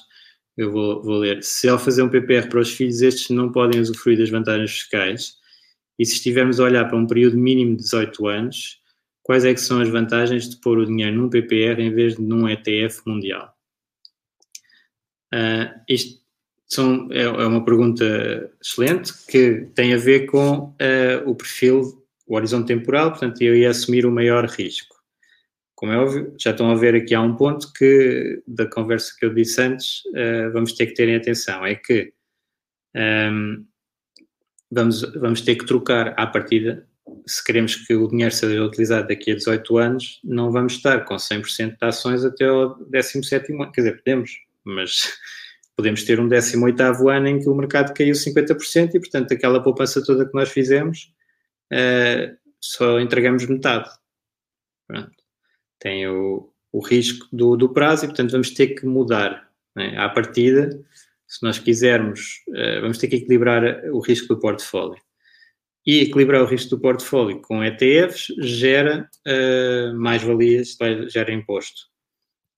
[0.58, 1.44] eu vou, vou ler.
[1.44, 5.38] Se ao fazer um PPR para os filhos, estes não podem usufruir das vantagens fiscais,
[5.98, 8.82] e se estivermos a olhar para um período mínimo de 18 anos,
[9.24, 12.22] quais é que são as vantagens de pôr o dinheiro num PPR em vez de
[12.22, 13.54] num ETF mundial?
[15.34, 16.22] Uh, isto
[16.68, 22.36] são, é, é, uma pergunta excelente que tem a ver com uh, o perfil, o
[22.36, 24.95] horizonte temporal, portanto, eu ia assumir o maior risco
[25.76, 29.26] como é óbvio, já estão a ver aqui há um ponto que, da conversa que
[29.26, 32.14] eu disse antes, uh, vamos ter que terem atenção, é que
[32.96, 33.66] um, ehm,
[34.72, 36.88] vamos, vamos ter que trocar à partida,
[37.28, 41.16] se queremos que o dinheiro seja utilizado daqui a 18 anos, não vamos estar com
[41.16, 44.32] 100% de ações até ao 17 ano, quer dizer, podemos,
[44.64, 45.14] mas
[45.76, 50.04] podemos ter um 18 ano em que o mercado caiu 50% e, portanto, aquela poupança
[50.04, 51.14] toda que nós fizemos,
[51.74, 53.90] uh, só entregamos metade.
[54.88, 55.15] Pronto
[55.80, 59.50] tem o, o risco do, do, prazo e, portanto, vamos ter que mudar.
[59.76, 59.98] Né?
[59.98, 60.70] À partida,
[61.28, 65.00] se nós quisermos, uh, vamos ter que equilibrar o risco do portfólio.
[65.86, 70.76] E equilibrar o risco do portfólio com ETFs gera uh, mais-valias,
[71.10, 71.84] gera imposto.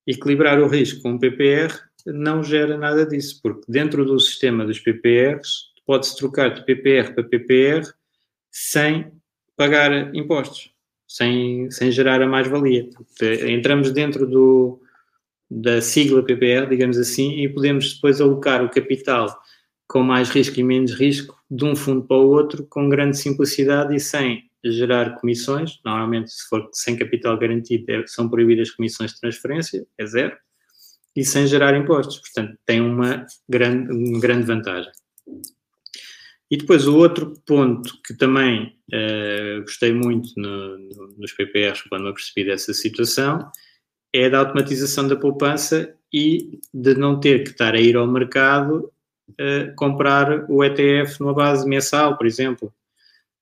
[0.05, 1.73] Equilibrar o risco com o PPR
[2.05, 7.23] não gera nada disso, porque dentro do sistema dos PPRs pode-se trocar de PPR para
[7.25, 7.85] PPR
[8.49, 9.11] sem
[9.57, 10.71] pagar impostos
[11.07, 12.89] sem, sem gerar a mais-valia.
[13.47, 14.81] Entramos dentro do,
[15.49, 19.27] da sigla PPR, digamos assim, e podemos depois alocar o capital
[19.87, 23.95] com mais risco e menos risco de um fundo para o outro com grande simplicidade
[23.95, 25.79] e sem gerar comissões.
[25.85, 30.35] Normalmente, se for sem capital garantido, é, são proibidas comissões de transferência, é zero,
[31.15, 32.19] e sem gerar impostos.
[32.19, 34.91] Portanto, tem uma grande, uma grande vantagem.
[36.49, 42.03] E depois o outro ponto que também uh, gostei muito no, no, nos PPRs quando
[42.03, 43.51] me apercebi dessa situação
[44.13, 48.91] é da automatização da poupança e de não ter que estar a ir ao mercado
[49.31, 52.73] uh, comprar o ETF numa base mensal, por exemplo,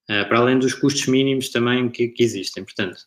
[0.10, 2.64] uh, para além dos custos mínimos também que, que existem.
[2.64, 3.00] Portanto,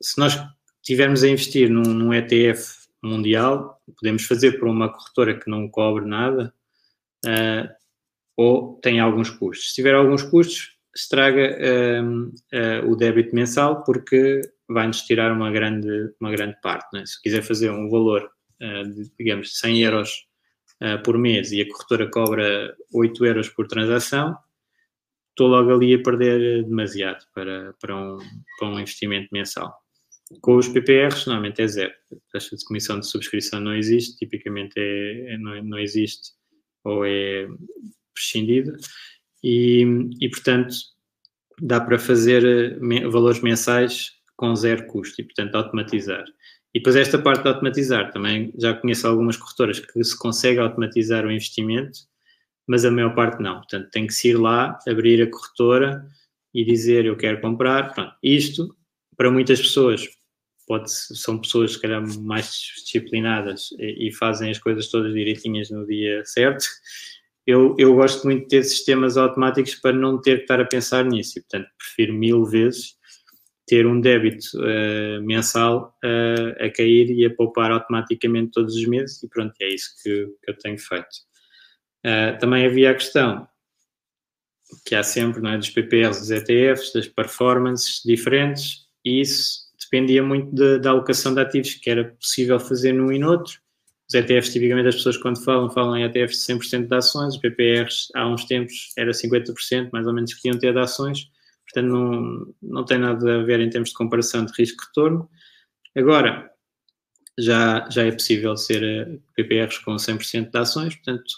[0.00, 0.36] se nós
[0.82, 6.04] tivermos a investir num, num ETF mundial, podemos fazer por uma corretora que não cobre
[6.04, 6.52] nada,
[7.26, 7.68] Uh,
[8.40, 9.68] ou tem alguns custos.
[9.68, 11.58] Se tiver alguns custos, estraga
[12.02, 16.88] um, uh, o débito mensal porque vai-nos tirar uma grande, uma grande parte.
[16.94, 17.04] Né?
[17.04, 18.30] Se quiser fazer um valor,
[18.62, 20.26] uh, de, digamos, 100 euros
[20.82, 24.34] uh, por mês e a corretora cobra 8 euros por transação,
[25.28, 28.16] estou logo ali a perder demasiado para, para, um,
[28.58, 29.70] para um investimento mensal.
[30.40, 31.92] Com os PPRs, normalmente é zero.
[32.10, 36.30] A taxa de comissão de subscrição não existe, tipicamente é, é não, não existe
[36.84, 37.46] ou é
[38.12, 38.76] prescindida
[39.42, 39.84] e,
[40.20, 40.74] e portanto,
[41.60, 46.24] dá para fazer eh, valores mensais com zero custo e, portanto, automatizar.
[46.74, 51.26] E depois esta parte de automatizar, também já conheço algumas corretoras que se consegue automatizar
[51.26, 51.98] o investimento,
[52.66, 53.56] mas a maior parte não.
[53.56, 56.06] Portanto, tem que se ir lá, abrir a corretora
[56.54, 57.92] e dizer eu quero comprar.
[57.92, 58.74] Pronto, isto,
[59.16, 60.06] para muitas pessoas,
[60.66, 62.50] pode, são pessoas, se calhar, mais
[62.84, 66.64] disciplinadas e, e fazem as coisas todas direitinhas no dia certo
[67.50, 71.04] eu, eu gosto muito de ter sistemas automáticos para não ter que estar a pensar
[71.04, 72.94] nisso e, portanto, prefiro mil vezes
[73.66, 79.22] ter um débito uh, mensal uh, a cair e a poupar automaticamente todos os meses
[79.22, 81.06] e pronto, é isso que, que eu tenho feito.
[82.04, 83.46] Uh, também havia a questão
[84.84, 90.22] que há sempre não é, dos PPRs, dos ETFs, das performances diferentes, e isso dependia
[90.22, 93.60] muito de, da alocação de ativos que era possível fazer num e noutro.
[94.10, 97.40] Os ETFs, tipicamente, as pessoas quando falam, falam em ETFs de 100% de ações, os
[97.40, 101.30] PPRs há uns tempos era 50%, mais ou menos, que iam ter de ações,
[101.64, 105.30] portanto não, não tem nada a ver em termos de comparação de risco-retorno.
[105.96, 106.50] Agora,
[107.38, 111.32] já, já é possível ser eh, PPRs com 100% de ações, portanto,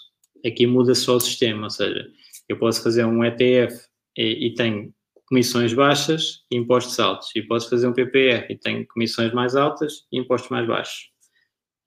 [0.45, 2.09] aqui muda só o sistema, ou seja,
[2.49, 3.85] eu posso fazer um ETF
[4.17, 4.95] e, e tenho
[5.27, 10.07] comissões baixas e impostos altos, e posso fazer um PPR e tenho comissões mais altas
[10.11, 11.12] e impostos mais baixos.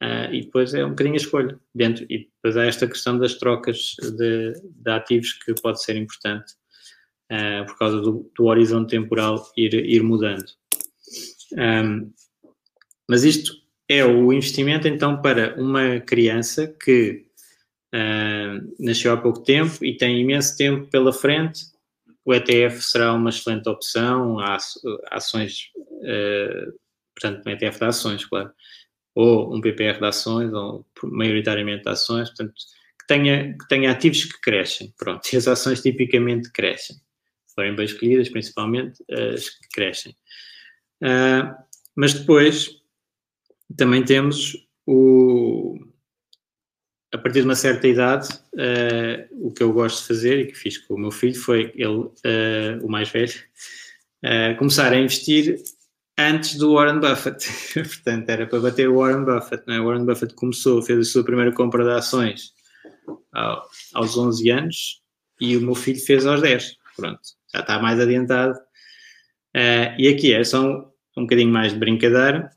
[0.03, 3.35] Uh, e depois é um bocadinho a escolha dentro, e depois há esta questão das
[3.35, 6.53] trocas de, de ativos que pode ser importante
[7.31, 10.45] uh, por causa do, do, horizonte temporal ir, ir mudando.
[11.53, 12.11] Um,
[13.09, 13.53] mas isto
[13.87, 17.25] é o investimento então para uma criança que
[17.93, 21.63] uh, nasceu há pouco tempo e tem imenso tempo pela frente.
[22.25, 24.57] O ETF será uma excelente opção, há
[25.11, 25.69] ações,
[27.13, 28.51] portanto, um ETF de ações, claro,
[29.15, 32.53] ou um PPR de ações, ou maioritariamente de ações, portanto,
[32.99, 36.97] que tenha, que tenha ativos que crescem, pronto, e as ações tipicamente crescem,
[37.45, 40.15] se forem bem escolhidas, principalmente, as que crescem.
[41.01, 41.55] Uh,
[41.95, 42.81] mas depois,
[43.77, 45.79] também temos o,
[47.13, 50.55] a partir de uma certa idade, uh, o que eu gosto de fazer e que
[50.55, 53.33] fiz com o meu filho foi ele, uh, o mais velho,
[54.57, 55.55] começar a investir
[56.17, 57.47] antes do Warren Buffett.
[57.73, 59.63] Portanto, era para bater o Warren Buffett.
[59.67, 59.79] Não é?
[59.79, 62.53] O Warren Buffett começou, fez a sua primeira compra de ações
[63.33, 65.01] ao, aos 11 anos
[65.39, 66.77] e o meu filho fez aos 10.
[66.95, 67.19] Pronto,
[67.53, 68.57] já está mais adiantado.
[69.53, 72.49] e aqui é só um, um bocadinho mais de brincadeira.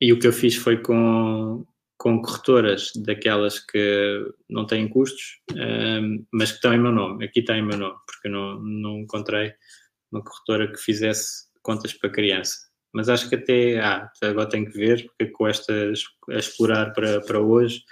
[0.00, 1.64] E o que eu fiz foi com,
[1.96, 7.24] com corretoras daquelas que não têm custos, ehm, mas que estão em meu nome.
[7.24, 9.54] Aqui está em meu nome, porque eu não, não encontrei
[10.12, 12.66] uma corretora que fizesse contas para criança.
[12.92, 15.72] Mas acho que até, ah, agora tenho que ver, porque com esta
[16.30, 17.82] a explorar para, para hoje,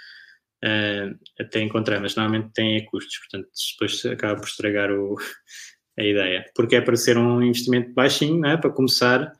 [0.63, 5.15] uh, até encontrei, mas normalmente tem custos, portanto depois acaba por estragar o,
[5.99, 6.45] a ideia.
[6.55, 8.57] Porque é para ser um investimento baixinho, não é?
[8.57, 9.31] para começar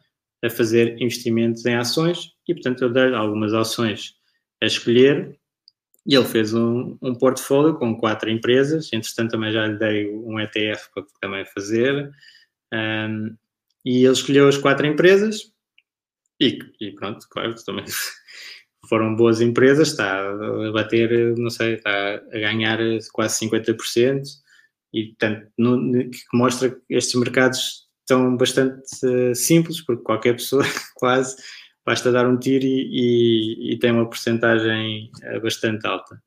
[0.44, 4.16] a fazer investimentos em ações e, portanto, eu dei algumas ações
[4.62, 5.38] a escolher
[6.06, 10.40] e ele fez um, um portfólio com quatro empresas, entretanto também já lhe dei um
[10.40, 12.12] ETF para também fazer,
[12.72, 13.36] um,
[13.86, 15.54] e ele escolheu as quatro empresas
[16.40, 17.86] e, e, pronto, claro, também
[18.90, 22.80] foram boas empresas, está a bater, não sei, está a ganhar
[23.14, 24.22] quase 50%,
[24.94, 30.64] e portanto, no, que mostra que estes mercados estão bastante uh, simples, porque qualquer pessoa
[30.96, 31.36] quase
[31.86, 36.20] basta dar um tiro e, e, e tem uma porcentagem eh, bastante alta.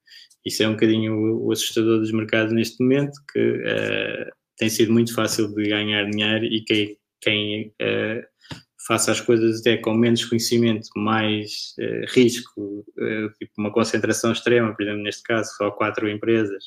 [0.45, 4.93] Isso é um bocadinho o, o assustador dos mercados neste momento, que uh, tem sido
[4.93, 8.23] muito fácil de ganhar dinheiro e quem, quem uh,
[8.87, 12.85] faça as coisas até com menos conhecimento, mais uh, risco,
[13.39, 16.65] tipo uma concentração extrema, por exemplo, neste caso, só quatro empresas,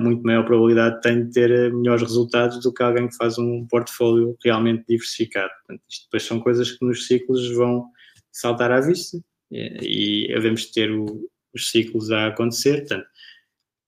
[0.00, 4.36] muito maior probabilidade tem de ter melhores resultados do que alguém que faz um portfólio
[4.42, 5.50] realmente diversificado.
[5.60, 7.86] Portanto, isto depois são coisas que nos ciclos vão
[8.32, 12.78] saltar à vista e, e devemos ter o, os ciclos a acontecer.
[12.78, 13.06] Portanto,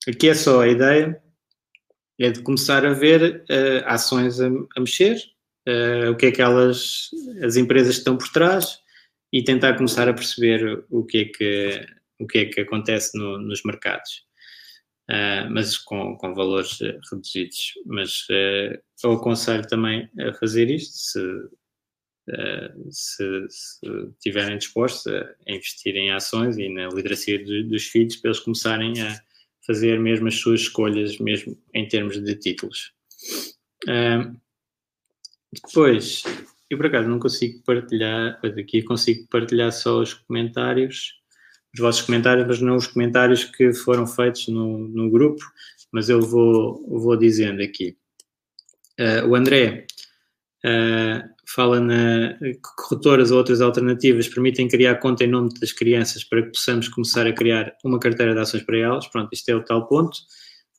[0.09, 1.21] aqui é só a ideia
[2.21, 5.17] é de começar a ver uh, ações a, a mexer,
[5.69, 7.11] uh, o que é que elas,
[7.43, 8.79] as empresas estão por trás
[9.33, 11.87] e tentar começar a perceber o que é que,
[12.21, 14.25] o que, é que acontece no, nos mercados.
[15.11, 16.79] Uh, mas com, com valores
[17.11, 17.75] reduzidos.
[17.87, 18.27] Mas
[19.03, 21.21] eu aconselho também a fazer isto, se
[22.29, 23.85] Uh, se, se
[24.17, 29.03] estiverem dispostos a investir em ações e na literacia do, dos filhos para eles começarem
[29.03, 29.21] a
[29.67, 32.93] fazer mesmo as suas escolhas, mesmo em termos de títulos.
[33.89, 34.41] Uh,
[35.53, 36.23] depois,
[36.71, 41.15] eu por acaso não consigo partilhar, aqui consigo partilhar só os comentários,
[41.75, 45.43] os vossos comentários, mas não os comentários que foram feitos no, no grupo,
[45.93, 47.97] mas eu vou, vou dizendo aqui.
[48.99, 49.87] Uh, o André
[50.65, 56.23] Uh, fala na que corretoras ou outras alternativas permitem criar conta em nome das crianças
[56.23, 59.09] para que possamos começar a criar uma carteira de ações para elas.
[59.09, 60.17] Pronto, isto é o tal ponto.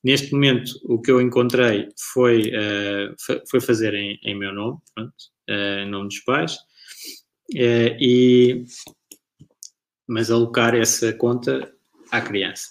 [0.03, 3.15] Neste momento, o que eu encontrei foi, uh,
[3.49, 5.13] foi fazer em, em, meu nome, pronto,
[5.49, 6.57] uh, em nome dos pais,
[7.49, 8.65] e,
[10.07, 11.71] mas alocar essa conta
[12.11, 12.69] à criança.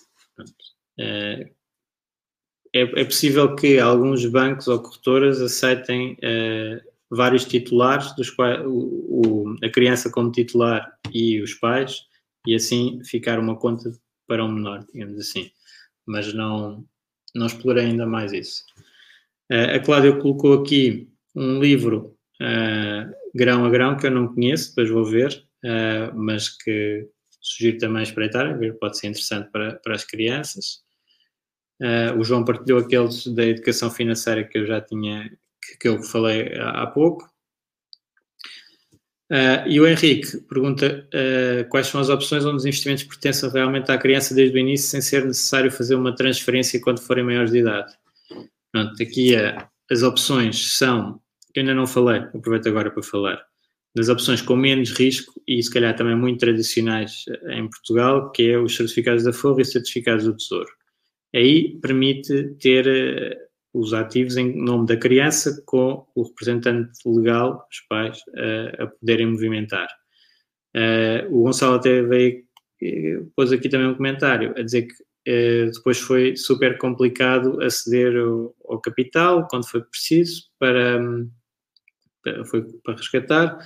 [2.74, 6.80] É, é, possível que alguns bancos ou corretoras aceitem uh,
[7.11, 12.07] vários titulares, dos quais o, o, a criança como titular e os pais,
[12.47, 13.93] e assim ficar uma conta
[14.26, 15.51] para um menor, digamos assim.
[16.07, 16.85] mas não,
[17.35, 18.64] não explorei ainda mais isso.
[19.51, 24.70] Uh, a Cláudia colocou aqui um livro uh, grão a grão que eu não conheço,
[24.70, 27.09] depois vou ver, uh, mas que
[27.41, 30.80] sugiro também espreitar, ver, pode ser interessante para, para as crianças.
[32.16, 35.28] o João partilhou aqueles da educação financeira que eu já tinha,
[35.61, 37.32] que, que eu falei há, há pouco.
[39.33, 43.91] Uh, e o Henrique pergunta uh, quais são as opções onde os investimentos pertencem realmente
[43.91, 47.61] à criança desde o início, sem ser necessário fazer uma transferência quando forem maiores de
[47.61, 47.95] idade.
[48.70, 51.18] Pronto, aqui uh, as opções são,
[51.55, 53.43] que ainda não falei, aproveito agora para falar,
[53.97, 58.59] das opções com menos risco e se calhar também muito tradicionais em Portugal, que é
[58.59, 60.70] os certificados da Forra e os certificados do Tesouro.
[61.35, 62.87] Aí permite ter
[63.73, 69.27] os ativos em nome da criança com o representante legal, os pais, uh, a poderem
[69.27, 69.89] movimentar.
[70.77, 72.45] Uh, o Gonçalo até veio,
[72.83, 78.16] eh, pôs aqui também um comentário a dizer que uh, depois foi super complicado aceder
[78.16, 81.01] ao, ao, capital quando foi preciso para,
[82.23, 83.59] para, foi para resgatar,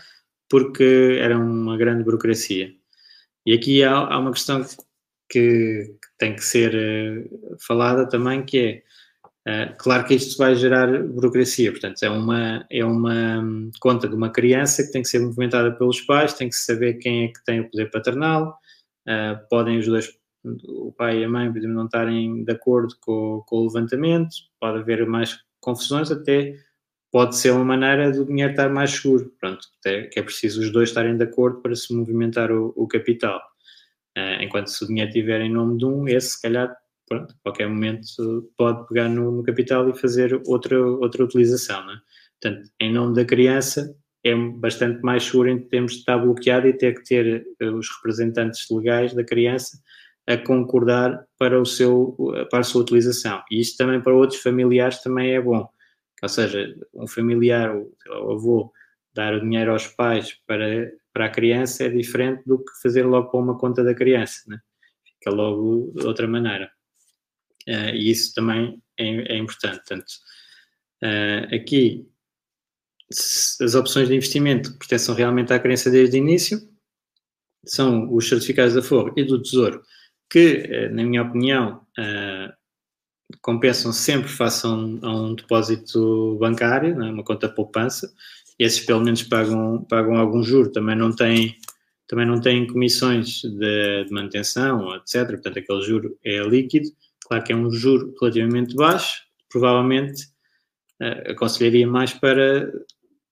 [0.49, 2.73] porque era uma grande burocracia.
[3.45, 4.65] E aqui há, há uma questão
[5.29, 7.29] que, que tem que ser
[7.59, 8.85] falada também, que é Uh,
[9.79, 14.29] claro que isto vai gerar burocracia, portanto, é uma, é uma hum, conta de uma
[14.29, 17.61] criança que tem que ser movimentada pelos pais, tem que saber quem é que tem
[17.61, 18.59] o poder paternal,
[19.09, 20.13] uh, podem os dois,
[20.65, 25.07] o pai e a mãe, não estarem de acordo com, com, o levantamento, pode haver
[25.07, 26.57] mais confusões, até
[27.13, 30.89] pode ser uma maneira do dinheiro estar mais seguro, pronto, que é preciso os dois
[30.89, 33.41] estarem de acordo para se movimentar o, o capital.
[34.19, 36.77] Uh, enquanto se o dinheiro estiver em nome de um, esse se calhar
[37.09, 38.05] pronto, a qualquer momento
[38.57, 41.85] pode pegar no, no, capital e fazer outra, outra utilização.
[41.85, 41.97] Não é?
[42.41, 43.95] Portanto, em nome da criança,
[44.25, 47.89] é bastante mais seguro em termos de estar bloqueado e ter que ter eh, os
[47.97, 49.79] representantes legais da criança
[50.27, 52.17] a concordar para, o seu,
[52.51, 53.43] para a sua utilização.
[53.51, 55.69] E isto também para outros familiares também é bom.
[56.23, 58.73] Ou seja, um familiar, o, o avô,
[59.15, 63.31] dar o dinheiro aos pais para, para a criança é diferente do que fazer logo
[63.31, 64.43] para uma conta da criança.
[64.49, 64.59] Né?
[65.05, 66.71] Fica logo de outra maneira.
[67.69, 69.77] Uh, e isso também é, é importante.
[69.79, 70.13] Portanto,
[71.03, 72.07] uh, aqui,
[73.11, 76.61] as opções de investimento que pertencem realmente à crença desde o início
[77.65, 79.83] são os certificados da Forro e do Tesouro,
[80.31, 81.85] que, uh, na minha opinião,
[83.41, 88.13] compensam sempre face a um, a um depósito bancário, né, uma conta poupança.
[88.59, 91.57] Esses, pelo menos, pagam, pagam algum juro, também não têm
[92.09, 95.29] também não têm comissões de, de manutenção, etc.
[95.29, 96.89] Portanto, aquele juro é líquido
[97.27, 100.23] Claro que é um juro relativamente baixo, provavelmente
[101.03, 102.71] uh, aconselharia mais para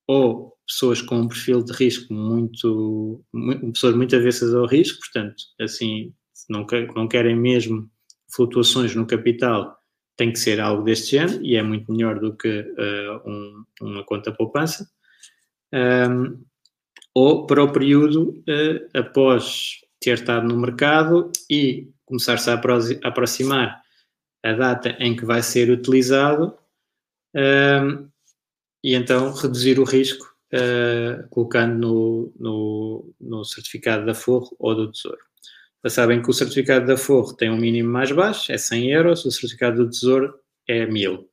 [0.07, 5.37] ou pessoas com um perfil de risco muito, muito pessoas muito avessas ao risco, portanto,
[5.61, 6.13] assim,
[6.49, 7.89] não, não querem mesmo
[8.35, 9.77] flutuações no capital,
[10.17, 14.05] tem que ser algo deste género e é muito melhor do que uh, um, uma
[14.05, 14.89] conta poupança.
[15.73, 16.45] Um,
[17.15, 22.61] ou para o período uh, após ter estado no mercado e começar-se a
[23.05, 23.84] aproximar
[24.45, 26.55] a data em que vai ser utilizado
[27.35, 28.09] um,
[28.83, 34.93] e então reduzir o risco uh, colocando no, no, no, certificado da Forro ou do
[34.93, 35.19] Tesouro.
[35.83, 39.25] Já sabem que o certificado da Forro tem um mínimo mais baixo, é 100 euros,
[39.25, 40.39] o certificado do Tesouro
[40.69, 41.15] é 1000.
[41.15, 41.29] Uh,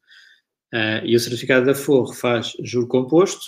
[1.04, 3.46] e o certificado da Forro faz juro composto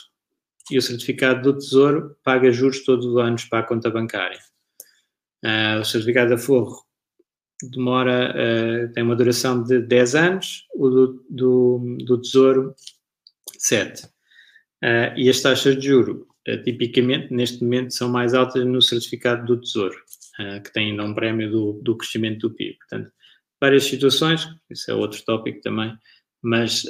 [0.70, 4.40] e o certificado do Tesouro paga juros todos os anos para a conta bancária.
[5.42, 6.84] Uh, o certificado da Forro
[7.70, 12.76] demora, uh, tem uma duração de 10 anos, o do, do, do Tesouro
[13.58, 14.06] 7.
[14.06, 14.10] Uh,
[14.82, 19.46] eh, e as taxas de juro, uh, tipicamente, neste momento, são mais altas no certificado
[19.46, 19.96] do Tesouro,
[20.64, 22.78] que tem ainda um prémio do, do crescimento do PIB.
[22.80, 23.12] Portanto,
[23.62, 25.96] várias situações, isso é outro tópico também,
[26.42, 26.86] mas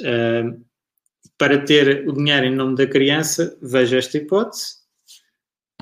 [1.36, 4.76] para ter o dinheiro em nome da criança, veja esta hipótese.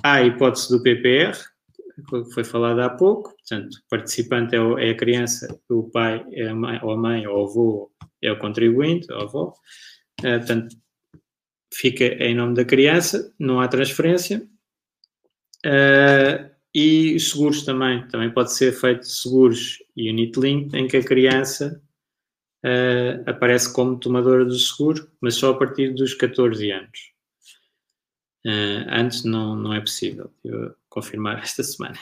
[0.02, 1.38] Há a hipótese do PPR,
[2.04, 6.24] que foi falado há pouco, portanto, o participante é, o, é a criança, o pai
[6.32, 7.92] é a mãe, ou a mãe, ou o avô
[8.22, 9.54] é o contribuinte, ou a avó,
[10.20, 10.76] uh, portanto,
[11.72, 14.46] fica em nome da criança, não há transferência,
[15.66, 21.04] uh, e os seguros também, também pode ser feito seguros unit link, em que a
[21.04, 21.82] criança
[22.64, 27.11] uh, aparece como tomadora do seguro, mas só a partir dos 14 anos.
[28.44, 31.98] Uh, antes não, não é possível, vou confirmar esta semana.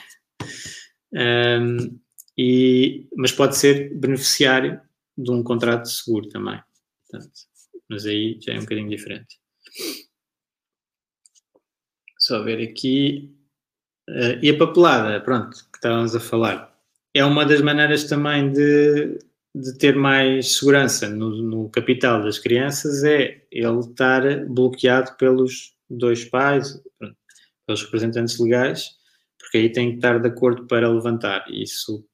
[1.13, 1.99] Um,
[2.37, 4.81] e, mas pode ser beneficiário
[5.17, 6.61] de um contrato de seguro também.
[7.09, 7.31] Portanto,
[7.89, 9.39] mas aí já é um bocadinho diferente.
[12.17, 13.35] Só ver aqui.
[14.09, 16.71] Uh, e a papelada, pronto, que estávamos a falar.
[17.13, 19.19] É uma das maneiras também de
[19.53, 26.25] de ter mais segurança no, no, capital das crianças é ele estar bloqueado pelos dois
[26.25, 26.81] pais,
[27.65, 28.89] pelos representantes legais,
[29.39, 31.45] porque aí tem que estar de acordo para levantar.
[31.49, 32.05] Isso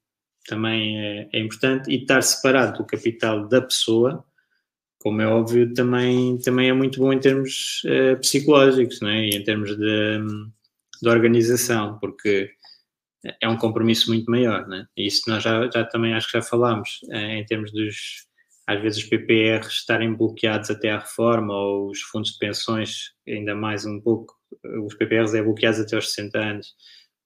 [0.46, 1.90] também é, é importante.
[1.90, 4.24] E estar separado do capital da pessoa,
[4.98, 9.26] como é óbvio, também, também é muito bom em termos uh, psicológicos, não é?
[9.26, 10.18] e em termos de,
[11.02, 12.50] de organização, porque
[13.40, 14.86] é um compromisso muito maior, né?
[14.96, 18.27] Isso nós já, já também acho que já falámos, eh, em termos dos,
[18.68, 23.54] às vezes os PPRs estarem bloqueados até à reforma, ou os fundos de pensões, ainda
[23.54, 24.34] mais um pouco,
[24.84, 26.74] os PPRs é bloqueados até aos 60 anos,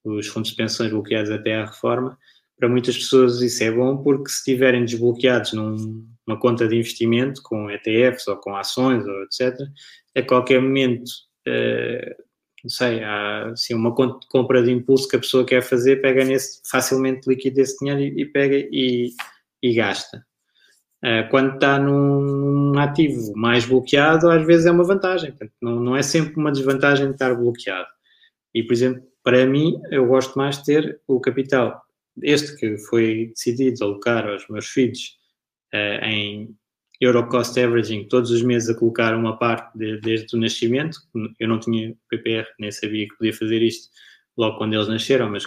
[0.05, 2.17] os fundos de pensões bloqueados até à reforma,
[2.57, 7.43] para muitas pessoas isso é bom porque se estiverem desbloqueados num, numa conta de investimento
[7.43, 9.59] com ETFs ou com ações ou etc.,
[10.17, 11.09] a qualquer momento
[11.49, 12.23] uh,
[12.63, 16.61] não sei, há assim, uma compra de impulso que a pessoa quer fazer, pega nesse,
[16.71, 19.11] facilmente liquida esse dinheiro e, e pega e,
[19.61, 20.25] e gasta.
[21.05, 25.31] Uh, quando está num ativo mais bloqueado, às vezes é uma vantagem.
[25.31, 27.89] Portanto, não, não é sempre uma desvantagem de estar bloqueado.
[28.55, 31.83] E, por exemplo, para mim, eu gosto mais de ter o capital,
[32.23, 35.17] este que foi decidido alocar aos meus filhos
[35.75, 36.55] uh, em
[37.01, 40.99] Euro Cost Averaging todos os meses a colocar uma parte de, desde o nascimento.
[41.41, 43.89] Eu não tinha PPR, nem sabia que podia fazer isto
[44.37, 45.45] logo quando eles nasceram, mas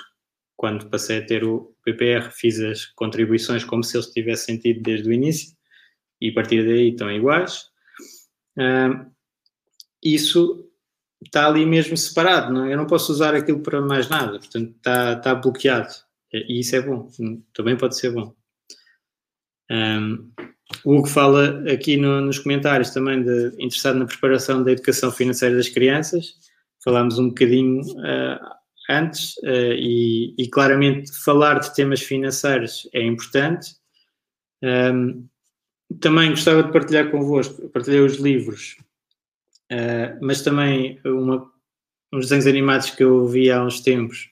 [0.55, 5.09] quando passei a ter o PPR fiz as contribuições como se eles tivessem tido desde
[5.09, 5.55] o início
[6.21, 7.69] e a partir daí estão iguais.
[8.57, 9.11] Uh,
[10.03, 10.69] isso
[11.23, 12.65] está ali mesmo separado, não?
[12.65, 12.73] É?
[12.73, 15.93] eu não posso usar aquilo para mais nada, portanto está, bloqueado
[16.31, 17.09] e isso é bom,
[17.53, 18.33] também pode ser bom.
[19.71, 20.31] Um,
[20.83, 25.55] o Hugo fala aqui no, nos comentários também de interessado na preparação da educação financeira
[25.55, 26.35] das crianças.
[26.83, 28.55] Falámos um bocadinho uh,
[28.89, 33.75] antes uh, e, e, claramente falar de temas financeiros é importante.
[34.63, 35.27] Um,
[35.99, 38.77] também gostava de partilhar convosco, partilhei os livros,
[39.71, 41.51] uh, mas também uma,
[42.11, 44.29] uns desenhos animados que eu vi há uns tempos,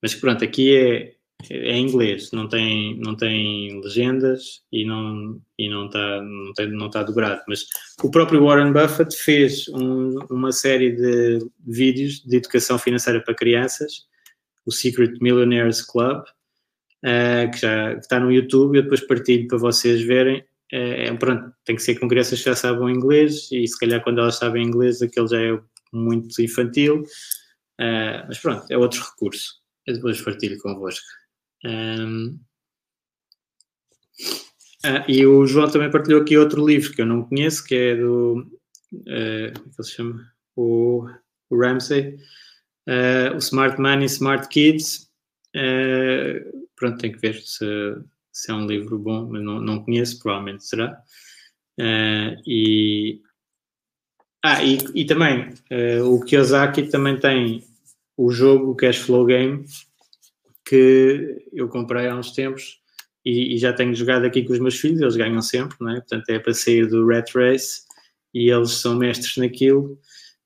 [0.00, 1.14] mas pronto, aqui é
[1.50, 6.70] é em inglês, não tem, não tem legendas e não e não está não, tem,
[6.70, 7.42] não tá dobrado.
[7.48, 7.66] Mas
[8.02, 14.06] o próprio Warren Buffett fez um, uma série de vídeos de educação financeira para crianças,
[14.66, 18.76] o Secret Millionaires Club, uh, que já está no YouTube.
[18.76, 20.40] Eu depois partilho para vocês verem.
[20.72, 24.02] Uh, é, pronto, tem que ser com crianças que já sabem inglês e se calhar
[24.02, 25.58] quando elas sabem inglês aquele já é
[25.92, 27.02] muito infantil.
[27.80, 29.60] Uh, mas pronto, é outro recurso.
[29.86, 31.04] Eu depois partilho convosco.
[31.64, 32.38] Um,
[34.84, 37.96] ah, e o João também partilhou aqui outro livro que eu não conheço, que é
[37.96, 38.44] do.
[38.92, 40.32] Uh, como é que ele se chama?
[40.56, 41.06] O,
[41.50, 42.16] o Ramsey.
[42.88, 45.08] Uh, o Smart Money, Smart Kids.
[45.54, 47.64] Uh, pronto, tem que ver se,
[48.32, 51.00] se é um livro bom, mas não, não conheço, provavelmente será.
[52.46, 53.20] e.
[54.44, 55.54] Ah, e, e também
[56.04, 57.64] o Kiyosaki também tem
[58.16, 59.64] o jogo Cash Flow Game,
[60.72, 62.80] que eu comprei há uns tempos
[63.22, 65.96] e, e, já tenho jogado aqui com os meus filhos, eles ganham sempre, não é?
[65.96, 67.82] portanto é para sair do Rat Race
[68.32, 70.00] e eles são mestres naquilo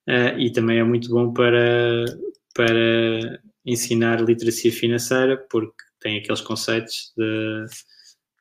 [0.09, 2.05] uh, e também é muito bom para,
[2.53, 7.65] para ensinar literacia financeira porque tem aqueles conceitos de,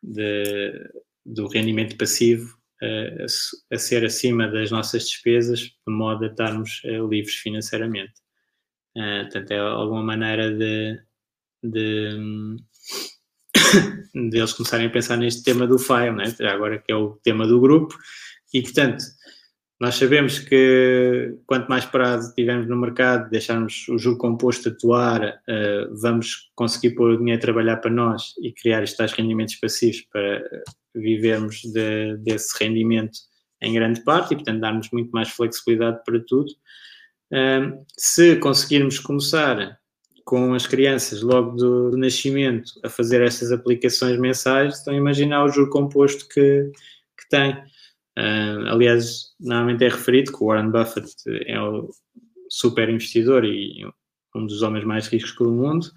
[0.01, 0.89] de
[1.23, 3.25] do rendimento passivo uh,
[3.71, 8.13] a, a, ser acima das nossas despesas de modo a estarmos uh, livres financeiramente.
[8.95, 10.99] portanto, é alguma maneira de,
[11.69, 12.57] de,
[14.29, 16.35] de eles começarem a pensar neste tema do file, né?
[16.49, 17.95] agora que é o tema do grupo,
[18.53, 19.03] e portanto,
[19.79, 26.01] nós sabemos que quanto mais parado estivermos no mercado, deixarmos o juro composto atuar, uh,
[26.01, 30.41] vamos conseguir pôr o dinheiro a trabalhar para nós e criar estes rendimentos passivos para
[30.95, 33.19] vivermos de, desse rendimento
[33.61, 36.49] em grande parte e, portanto, darmos muito mais flexibilidade para tudo.
[37.33, 39.77] Uh, se conseguirmos começar
[40.25, 45.45] com as crianças logo do, do, nascimento a fazer estas aplicações mensais, estão a imaginar
[45.45, 46.71] o juro composto que,
[47.17, 47.53] que tem.
[48.17, 51.13] Uh, aliás, normalmente é referido que o Warren Buffett
[51.45, 51.89] é o
[52.49, 53.85] super investidor e
[54.35, 55.87] um dos homens mais ricos do mundo.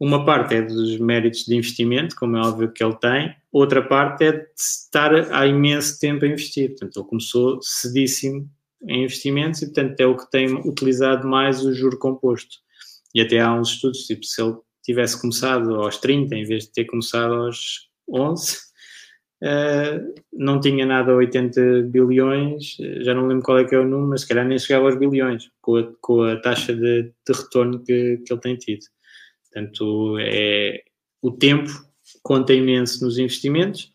[0.00, 4.24] Uma parte é dos méritos de investimento, como é óbvio que ele tem, outra parte
[4.24, 6.70] é de estar há imenso tempo a investir.
[6.70, 8.48] Portanto, ele começou cedíssimo
[8.86, 12.58] em investimentos e, portanto, é o que tem utilizado mais o juro composto.
[13.14, 16.72] E até há uns estudos, tipo, se ele tivesse começado aos 30 em vez de
[16.72, 18.58] ter começado aos 11, uh,
[19.42, 20.00] eh,
[20.32, 24.10] não tinha nada a 80 bilhões, já não lembro qual é que é o número,
[24.10, 27.82] mas se calhar nem chegava aos bilhões, com a, com a taxa de, de retorno
[27.84, 28.84] que, que ele tem tido.
[29.44, 30.82] Portanto, é,
[31.22, 31.70] o tempo
[32.22, 33.92] conta imenso nos investimentos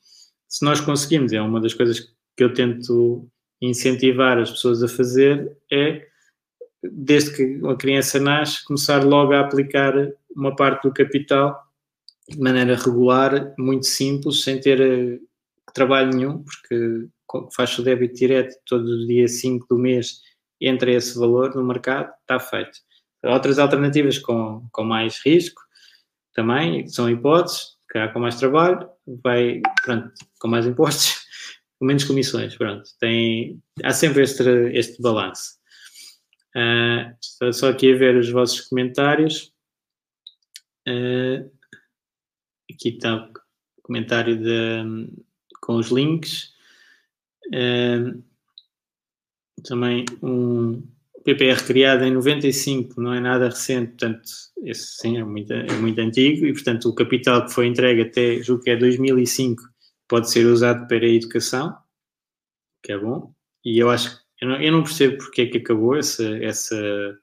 [0.54, 2.00] se nós conseguimos, é uma das coisas
[2.38, 3.28] que eu tento
[3.60, 6.06] incentivar as pessoas a fazer, é
[6.92, 9.94] desde que a criança nasce, começar logo a aplicar
[10.36, 11.64] uma parte do capital
[12.30, 15.20] de maneira regular, muito simples, sem ter eh,
[15.74, 17.08] trabalho nenhum, porque
[17.56, 20.22] faz o débito direto todo dia 5 do mês,
[20.62, 22.80] entra esse valor no mercado, está feito.
[23.24, 25.62] Outras alternativas com, com mais risco
[26.34, 28.90] também são hipóteses, calhar com mais trabalho,
[29.24, 31.22] vai, pronto, com mais impostos,
[31.80, 32.84] com menos comissões, pronto.
[33.00, 35.62] Tem, há sempre este, este balanço.
[36.56, 39.52] Uh, estou só aqui a ver os vossos comentários.
[40.88, 41.52] Uh,
[42.72, 45.10] aqui está o comentário de,
[45.62, 46.54] com os links.
[47.48, 48.24] Uh,
[49.64, 50.84] também um
[51.24, 54.30] PPR criado em 95, não é nada recente, portanto,
[54.64, 58.42] esse sim é muito, é muito antigo e, portanto, o capital que foi entregue até,
[58.42, 59.64] julgo que é 2005,
[60.08, 61.76] pode ser usado para a educação,
[62.84, 63.34] que é bom.
[63.64, 67.18] E eu acho eu não, eu não percebo porque é que acabou essa, essa,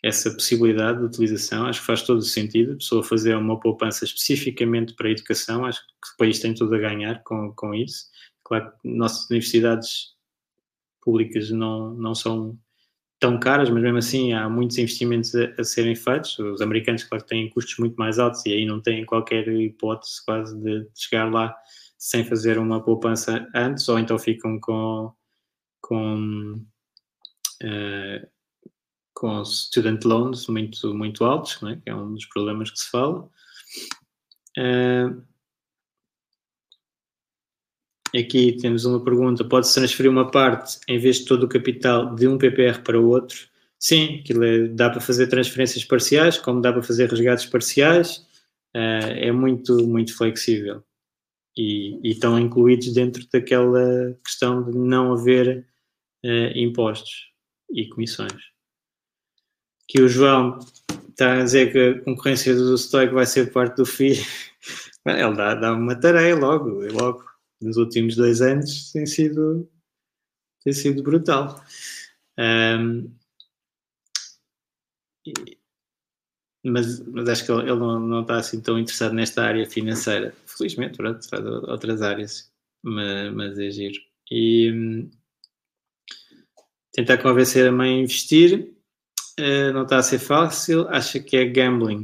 [0.00, 1.66] essa possibilidade de utilização.
[1.66, 5.64] Acho que faz todo o sentido a pessoa fazer uma poupança especificamente para a educação.
[5.64, 8.04] Acho que o país tem tudo a ganhar com, com isso.
[8.44, 10.14] Claro que nossas universidades
[11.02, 12.56] públicas não, não são
[13.18, 16.38] tão caras, mas mesmo assim há muitos investimentos a, a, serem feitos.
[16.38, 20.56] Os americanos, claro, têm custos muito mais altos e aí não têm qualquer hipótese quase
[20.56, 21.56] de, de chegar lá
[21.98, 25.12] sem fazer uma poupança antes, ou então ficam com
[25.90, 26.54] com,
[27.64, 28.28] uh,
[29.12, 31.74] com student loans muito, muito altos, é?
[31.74, 33.28] que é um dos problemas que se fala.
[34.56, 35.20] Uh,
[38.16, 42.28] aqui temos uma pergunta: pode-se transferir uma parte, em vez de todo o capital, de
[42.28, 43.48] um PPR para o outro?
[43.76, 48.18] Sim, aquilo é, dá para fazer transferências parciais, como dá para fazer resgates parciais,
[48.76, 50.84] uh, é muito, muito flexível.
[51.56, 55.66] E, e, estão incluídos dentro daquela questão de não haver
[56.24, 57.30] uh, impostos
[57.72, 58.42] e comissões.
[59.88, 60.58] Que o João
[61.08, 64.16] está a dizer que a concorrência do Stoic vai ser parte do FII.
[65.06, 67.24] Ele dá, dá uma tarefa logo, logo.
[67.60, 69.68] Nos últimos dois anos tem sido,
[70.64, 71.62] tem sido brutal.
[72.38, 73.10] Um,
[76.64, 80.34] mas, mas acho que ele, não, não, está assim tão interessado nesta área financeira.
[80.46, 82.52] Felizmente, pronto, faz outras áreas,
[82.82, 83.98] mas, mas é giro.
[84.30, 85.08] E,
[86.92, 88.72] tentar convencer a mãe a investir,
[89.38, 92.02] uh, não está a ser fácil, acha que é gambling.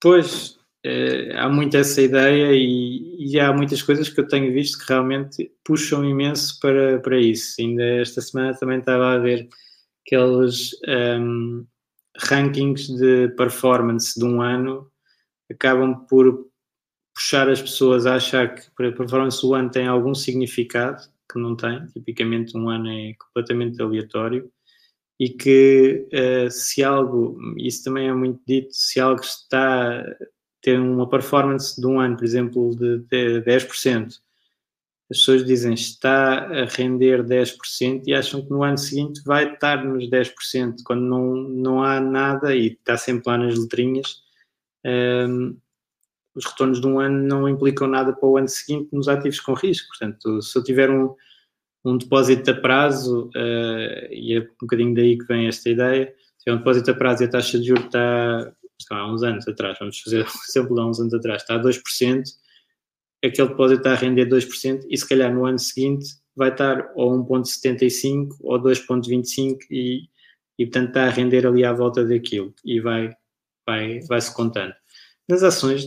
[0.00, 4.78] Pois, uh, há muito essa ideia e, e, há muitas coisas que eu tenho visto
[4.78, 7.54] que realmente puxam imenso para, para isso.
[7.60, 9.48] Ainda esta semana também estava a ver
[10.06, 11.66] aqueles um, ehm,
[12.18, 14.90] rankings de performance de um ano
[15.52, 16.46] acabam por
[17.14, 21.56] puxar as pessoas a achar que a performance do ano tem algum significado que não
[21.56, 24.50] tem, tipicamente um ano é completamente aleatório,
[25.18, 30.04] e que uh, se algo, isso também é muito dito, se algo está
[30.62, 34.20] ter uma performance de um ano, por exemplo, de, de 10%,
[35.10, 39.84] as pessoas dizem está a render 10% e acham que no ano seguinte vai estar
[39.84, 44.22] nos 10%, quando não, não há nada e está sempre lá nas letrinhas.
[44.84, 45.56] Um, ehm,
[46.34, 49.54] os retornos de um ano não implicam nada para o ano seguinte nos ativos com
[49.54, 49.88] risco.
[49.88, 51.14] Portanto, se eu tiver um,
[51.84, 56.50] um depósito a prazo, uh, e é um bocadinho daí que vem esta ideia, se
[56.50, 59.46] é um depósito a prazo e a taxa de juros está, está há uns anos
[59.46, 62.22] atrás, vamos fazer um exemplo há uns anos atrás, está a 2%,
[63.24, 67.12] aquele depósito está a render 2% e se calhar no ano seguinte vai estar ou
[67.24, 70.08] 1.75 ou 2.25 e,
[70.58, 73.14] e portanto está a render ali à volta daquilo e vai,
[73.66, 74.74] vai, vai se contando.
[75.28, 75.86] Nas ações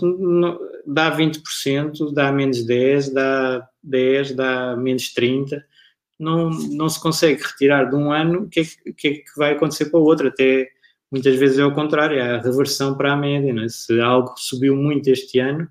[0.85, 5.63] dá 20%, dá menos 10, dá 10, dá menos 30,
[6.19, 8.63] não, não se consegue retirar de um ano o que, é
[8.93, 10.69] que, é que vai acontecer para o outro, até
[11.11, 13.69] muitas vezes é o contrário, é a reversão para a média, é?
[13.69, 15.67] se algo subiu muito este ano,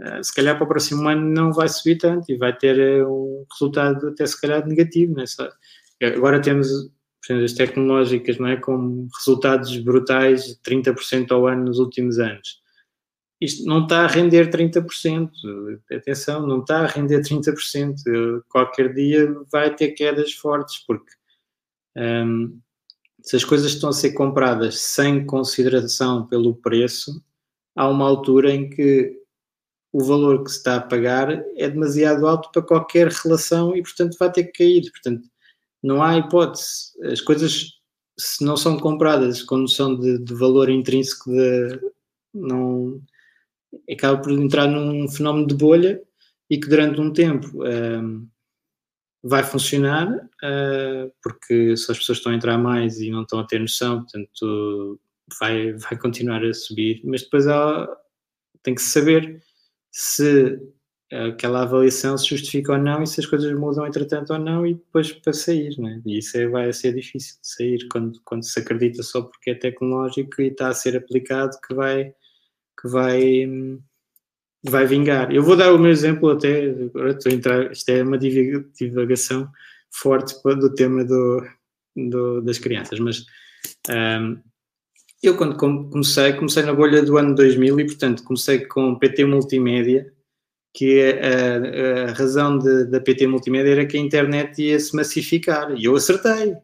[0.00, 3.04] eh, se calhar para o próximo ano não vai subir tanto e vai ter eh,
[3.04, 5.14] um resultado até se calhar negativo,
[6.00, 6.06] é?
[6.06, 6.68] agora temos
[7.30, 8.56] as tecnológicas não é?
[8.56, 12.62] com resultados brutais de 30% ao ano nos últimos anos
[13.44, 15.30] isto não está a render 30%.
[15.92, 18.42] Atenção, não está a render 30%.
[18.48, 21.12] Qualquer dia vai ter quedas fortes, porque
[21.96, 22.58] um,
[23.22, 27.22] se as coisas estão a ser compradas sem consideração pelo preço,
[27.76, 29.18] há uma altura em que
[29.92, 34.16] o valor que se está a pagar é demasiado alto para qualquer relação e, portanto,
[34.18, 34.90] vai ter que cair.
[34.90, 35.28] Portanto,
[35.82, 36.92] não há hipótese.
[37.04, 37.74] As coisas,
[38.18, 41.80] se não são compradas com noção de, de valor intrínseco, de,
[42.34, 43.00] não
[43.90, 46.02] acaba por entrar num fenómeno de bolha
[46.50, 48.28] e que durante um tempo um,
[49.22, 53.46] vai funcionar, uh, porque se as pessoas estão a entrar mais e não estão a
[53.46, 55.00] ter noção, portanto,
[55.40, 57.88] vai, vai continuar a subir, mas depois ela
[58.62, 59.42] tem que saber
[59.90, 60.58] se
[61.12, 64.74] aquela avaliação se justifica ou não e se as coisas mudam entretanto ou não e
[64.74, 66.02] depois para sair, né?
[66.04, 69.54] E isso é, vai ser difícil de sair quando, quando se acredita só porque é
[69.54, 72.12] tecnológico e está a ser aplicado que vai
[72.80, 73.46] que vai
[74.66, 75.30] vai vingar.
[75.32, 79.46] Eu vou dar o meu exemplo até, agora estou a entrar, isto é uma divagação
[79.92, 81.46] forte do tema do,
[81.94, 83.26] do das crianças, mas
[83.90, 84.38] um,
[85.22, 90.12] eu quando comecei, comecei na bolha do ano 2000 e portanto comecei com PT Multimédia
[90.74, 95.72] que a, a razão de, da PT Multimédia era que a internet ia se massificar.
[95.78, 96.56] E eu acertei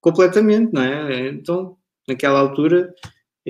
[0.00, 1.28] completamente, não é?
[1.28, 1.76] Então,
[2.06, 2.94] naquela altura,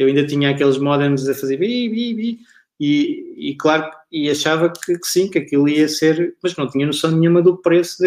[0.01, 2.39] eu ainda tinha aqueles modems a fazer bi, bi, bi,
[2.81, 6.87] e, e claro, e achava que, que, sim, que aquilo ia ser, mas não tinha
[6.87, 8.03] noção nenhuma do preço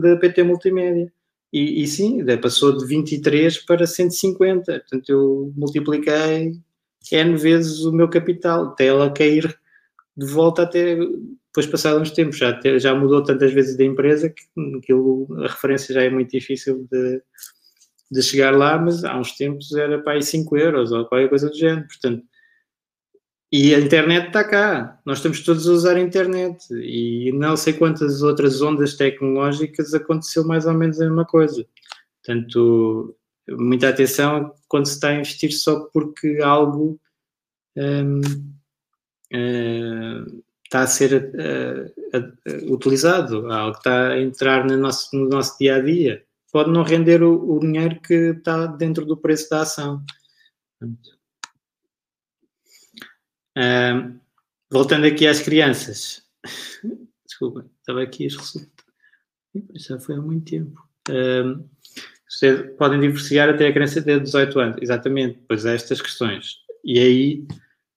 [0.00, 1.12] da PT Multimédia.
[1.52, 6.60] E, e sim, passou de 23 para 150, portanto eu multipliquei
[7.12, 9.56] N vezes o meu capital, até ela cair
[10.16, 14.42] de volta até depois passados uns tempos, já, já mudou tantas vezes da empresa que
[14.78, 17.22] aquilo, a referência já é muito difícil de,
[18.10, 21.48] de chegar lá, mas há uns tempos era para aí 5 euros ou qualquer coisa
[21.48, 22.24] do género, portanto,
[23.52, 27.72] e a internet está cá, nós estamos todos a usar a internet e não sei
[27.72, 31.64] quantas outras ondas tecnológicas aconteceu mais ou menos a mesma coisa.
[32.24, 33.16] Portanto,
[33.48, 37.00] muita atenção quando se está a investir só porque algo
[37.76, 38.20] hum,
[39.32, 45.56] uh, está a ser uh, uh, utilizado, algo está a entrar no nosso, no nosso
[45.58, 46.25] dia a dia.
[46.56, 50.02] Pode não render o, o dinheiro que está dentro do preço da ação.
[54.72, 56.26] voltando aqui às crianças.
[57.28, 58.86] Desculpa, estava aqui as resultados.
[59.74, 60.82] Já foi há muito tempo.
[62.26, 64.76] vocês podem divorciar até a criança ter 18 anos.
[64.80, 66.60] Exatamente, pois há estas questões.
[66.82, 67.46] E aí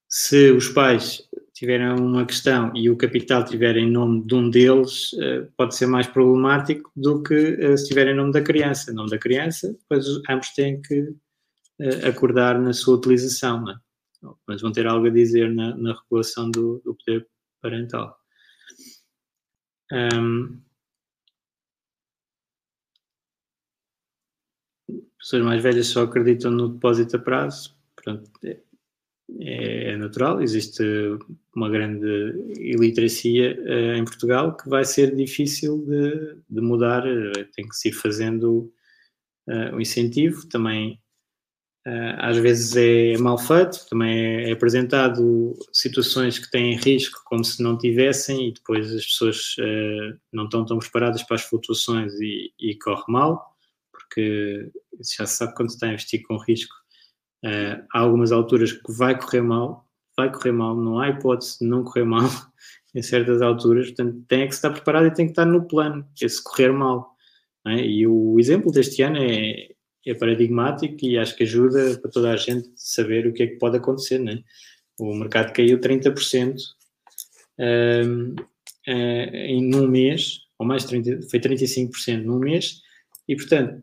[0.10, 1.26] se os pais
[1.60, 5.88] tiverem uma questão e o capital tiver em nome de um deles, eh, pode ser
[5.88, 8.92] mais problemático do que eh, se tiver em nome da criança.
[8.92, 11.14] Em nome da criança, depois ambos têm que
[11.82, 13.76] eh, acordar na sua utilização, é?
[14.48, 17.28] mas vão ter algo a dizer na, na regulação do, do, poder
[17.62, 18.18] parental.
[19.92, 20.62] Um,
[25.18, 27.76] pessoas mais velhas só acreditam no depósito a prazo.
[27.98, 28.32] Pronto,
[29.42, 30.84] é, natural, existe
[31.56, 32.08] uma grande
[32.58, 37.90] iliteracia uh, em Portugal que vai ser difícil de, de mudar, uh, tem que se
[37.90, 38.72] ir fazendo
[39.48, 41.00] uh, o incentivo, também
[42.20, 47.64] às vezes é mal feito, também é, é, apresentado situações que têm risco como se
[47.64, 49.56] não tivessem e depois as pessoas
[50.32, 53.56] não estão tão preparadas para as flutuações e, e corre mal,
[53.92, 54.70] porque
[55.18, 56.76] já se sabe quando está a investir com risco
[57.44, 59.86] Uh, há algumas alturas que vai correr mal,
[60.16, 62.30] vai correr mal, não há hipótese de não correr mal
[62.94, 66.44] em certas alturas, portanto tem que estar preparado e tem que estar no plano, esse
[66.44, 67.16] correr mal.
[67.68, 67.86] É?
[67.86, 69.70] E o exemplo deste ano é,
[70.06, 73.58] é, paradigmático e acho que ajuda para toda a gente saber o que é que
[73.58, 74.22] pode acontecer.
[74.28, 74.44] É?
[75.00, 76.56] O mercado caiu 30%
[77.60, 82.82] um, uh, em num mês, ou mais 30, foi 35% num mês,
[83.28, 83.82] e portanto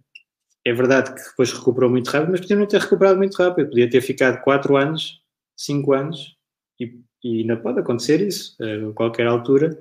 [0.67, 3.69] é verdade que depois recuperou muito rápido, mas podia não ter recuperado muito rápido.
[3.69, 5.23] Podia ter ficado 4 anos,
[5.57, 6.37] 5 anos,
[6.81, 9.79] e, e, ainda pode acontecer isso, a qualquer altura,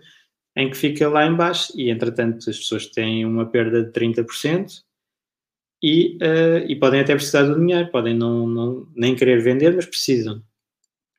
[0.56, 4.84] em que fica lá embaixo e, entretanto, as pessoas têm uma perda de 30%
[5.82, 9.88] e, uh, e podem até precisar do dinheiro, podem não, não, nem querer vender, mas
[9.88, 10.44] precisam.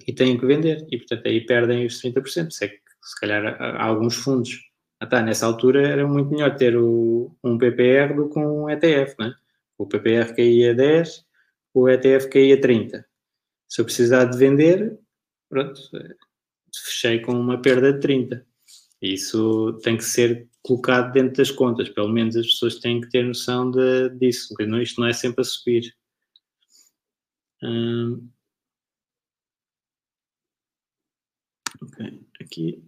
[0.06, 0.86] E têm que vender.
[0.92, 2.52] E, portanto, aí perdem os 30%.
[2.52, 4.60] Se, é que, se calhar há alguns fundos.
[5.00, 9.16] Ah, tá, nessa altura era muito melhor ter o, um PPR do que um ETF,
[9.18, 9.34] não é?
[9.78, 11.26] O PPR caía 10,
[11.74, 13.06] o ETF caía 30.
[13.68, 14.98] Se eu precisar de vender,
[15.48, 15.80] pronto,
[16.84, 18.46] fechei com uma perda de 30.
[19.02, 23.24] Isso tem que ser colocado dentro das contas, pelo menos as pessoas têm que ter
[23.24, 25.94] noção de, disso, porque não, isto não é sempre a subir.
[27.62, 28.28] Hum.
[31.82, 32.82] Ok, aqui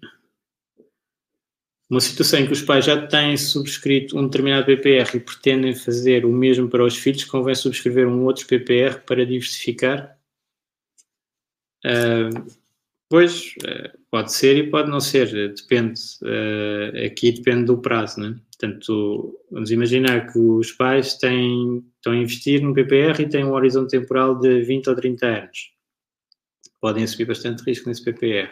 [1.90, 6.26] uma situação em que os pais já têm subscrito um determinado PPR e pretendem fazer
[6.26, 10.18] o mesmo para os filhos, convém subscrever um outro PPR para diversificar?
[11.86, 12.46] Uh,
[13.08, 16.00] pois, uh, pode ser e pode não ser, depende.
[16.22, 18.38] Uh, aqui depende do prazo, né?
[18.58, 23.52] Portanto, vamos imaginar que os pais têm, estão a investir num PPR e têm um
[23.52, 25.72] horizonte temporal de 20 ou 30 anos.
[26.80, 28.50] Podem assumir bastante risco nesse PPR.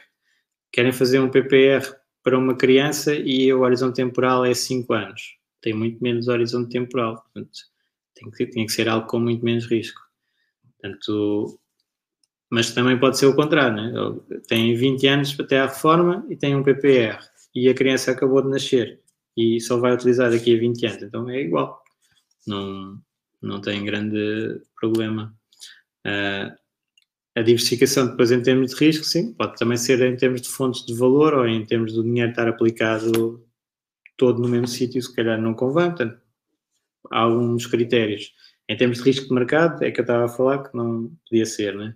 [0.72, 1.84] Querem fazer um PPR
[2.26, 5.36] para uma criança e o horizonte temporal é 5 anos.
[5.62, 7.22] Tem muito menos horizonte temporal.
[7.22, 7.56] Portanto,
[8.16, 10.00] tem que, tem que ser algo com muito menos risco.
[10.72, 11.60] Portanto,
[12.50, 14.40] mas também pode ser o contrário, né?
[14.48, 17.20] tem 20 anos até à reforma e tem um PPR
[17.54, 19.00] e a criança acabou de nascer
[19.36, 21.80] e só vai utilizar daqui a 20 anos, então é igual,
[22.44, 23.00] não,
[23.40, 25.32] não tem grande problema.
[26.04, 26.52] Uh,
[27.36, 30.86] a diversificação depois em termos de risco, sim, pode também ser em termos de fontes
[30.86, 33.46] de valor ou em termos do dinheiro estar aplicado
[34.16, 36.18] todo no mesmo sítio, se calhar não convém, portanto,
[37.10, 38.32] há alguns critérios.
[38.66, 41.44] Em termos de risco de mercado, é que eu estava a falar que não podia
[41.44, 41.94] ser, né?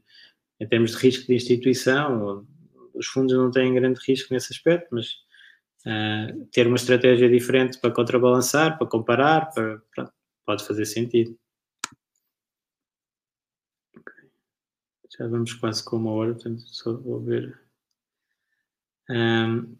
[0.60, 2.46] Em termos de risco de instituição,
[2.94, 5.06] os fundos não têm grande risco nesse aspecto, mas
[5.86, 10.12] uh, ter uma estratégia diferente para contrabalançar, para comparar, para, pronto,
[10.44, 11.34] pode fazer sentido.
[15.20, 17.60] Já vamos quase com uma hora, portanto só vou ver.
[19.10, 19.76] Um,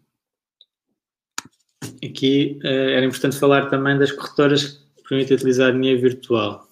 [2.05, 6.69] aqui uh, era importante falar também das corretoras que permitem utilizar dinheiro virtual.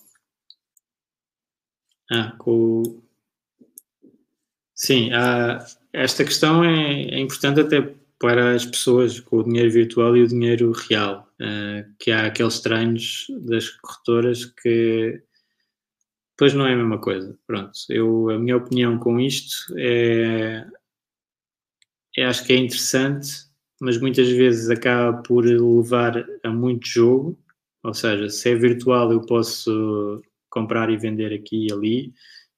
[2.11, 3.01] Ah, com
[4.75, 7.81] Sim, há, esta questão é, é, importante até
[8.19, 12.59] para as pessoas com o dinheiro virtual e o dinheiro real, uh, que há aqueles
[12.59, 15.23] treinos das corretoras que
[16.39, 17.37] Pois não é a mesma coisa.
[17.45, 20.65] Pronto, eu, a minha opinião com isto é,
[22.15, 23.29] é, acho que é interessante,
[23.81, 27.37] mas muitas vezes acaba por levar a muito jogo.
[27.83, 32.13] Ou seja, se é virtual, eu posso comprar e vender aqui e ali,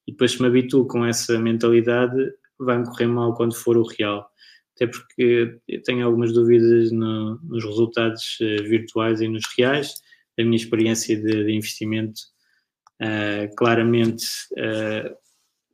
[0.07, 2.15] e depois se me habituo com essa mentalidade,
[2.59, 4.29] vai-me correr mal quando for o real.
[4.75, 9.95] Até porque eu tenho algumas dúvidas no, nos resultados uh, virtuais e nos reais,
[10.37, 12.30] da minha experiência de, de investimento
[13.01, 15.17] Uh, claramente, uh,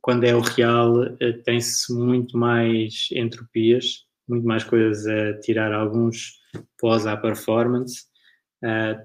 [0.01, 6.39] quando é o real, uh, tem-se muito mais entropias, muito mais coisas a tirar alguns
[6.79, 8.05] pós à performance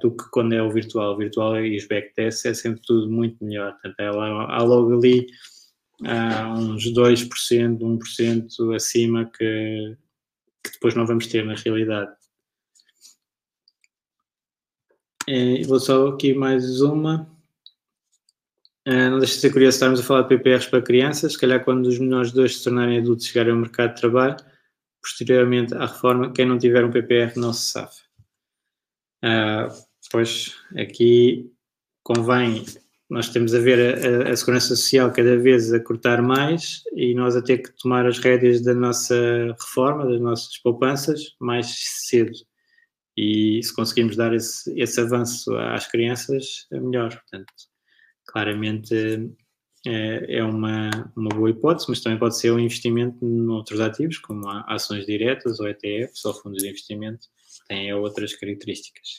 [0.00, 1.14] do que quando é o virtual.
[1.14, 3.76] O virtual e os backtests é sempre tudo muito melhor.
[3.82, 5.26] Portanto, lá, há logo ali
[6.56, 9.96] uns 2%, 1% acima que,
[10.64, 12.10] que depois não vamos ter na realidade.
[15.68, 17.31] Vou só aqui mais uma.
[18.86, 21.64] Uh, não deixa de ser curioso estarmos a falar de PPRs para crianças, se calhar
[21.64, 24.36] quando os menores dois se tornarem adultos chegarem ao mercado de trabalho,
[25.00, 27.92] posteriormente à reforma, quem não tiver um PPR não se sabe.
[29.24, 29.72] Uh,
[30.10, 31.52] pois aqui
[32.02, 32.64] convém,
[33.08, 37.36] nós temos a ver a, a, segurança social cada vez a cortar mais e nós
[37.36, 39.14] a ter que tomar as rédeas da nossa
[39.60, 41.66] reforma, das nossas poupanças, mais
[42.08, 42.32] cedo.
[43.16, 47.10] E se conseguirmos dar esse, esse avanço às crianças, é melhor.
[47.10, 47.52] Portanto,
[48.26, 48.94] claramente
[49.86, 54.48] é, é uma, uma boa hipótese, mas também pode ser um investimento noutros ativos, como
[54.68, 57.26] ações diretas ou ETFs ou fundos de investimento,
[57.68, 59.18] têm outras características.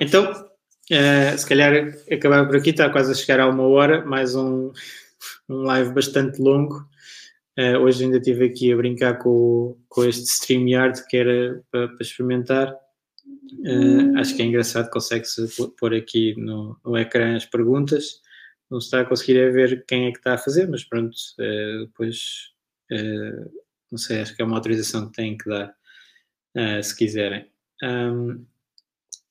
[0.00, 4.34] Então, uh, se calhar acabar por aqui, está quase a chegar a uma hora, mais
[4.36, 4.72] um,
[5.48, 6.86] um live bastante longo.
[7.58, 12.02] Uh, hoje ainda estive aqui a brincar com, com este StreamYard que era para, para
[12.02, 12.85] experimentar
[13.66, 15.48] Uh, acho que é engraçado, consegue-se
[15.78, 18.20] pôr aqui no, no ecrã as perguntas.
[18.70, 21.14] Não se está a conseguir é ver quem é que está a fazer, mas pronto,
[21.14, 22.52] uh, depois
[22.92, 23.50] uh,
[23.90, 25.74] não sei, acho que é uma autorização que têm que dar,
[26.82, 27.46] se quiserem.
[27.82, 28.44] Um,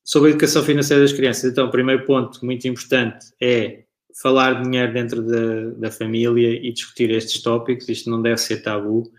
[0.04, 3.84] sobre a educação financeira das crianças, então, o primeiro ponto muito importante é
[4.22, 7.90] falar de dinheiro dentro da, da família e discutir estes tópicos.
[7.90, 9.12] Isto não deve ser tabu.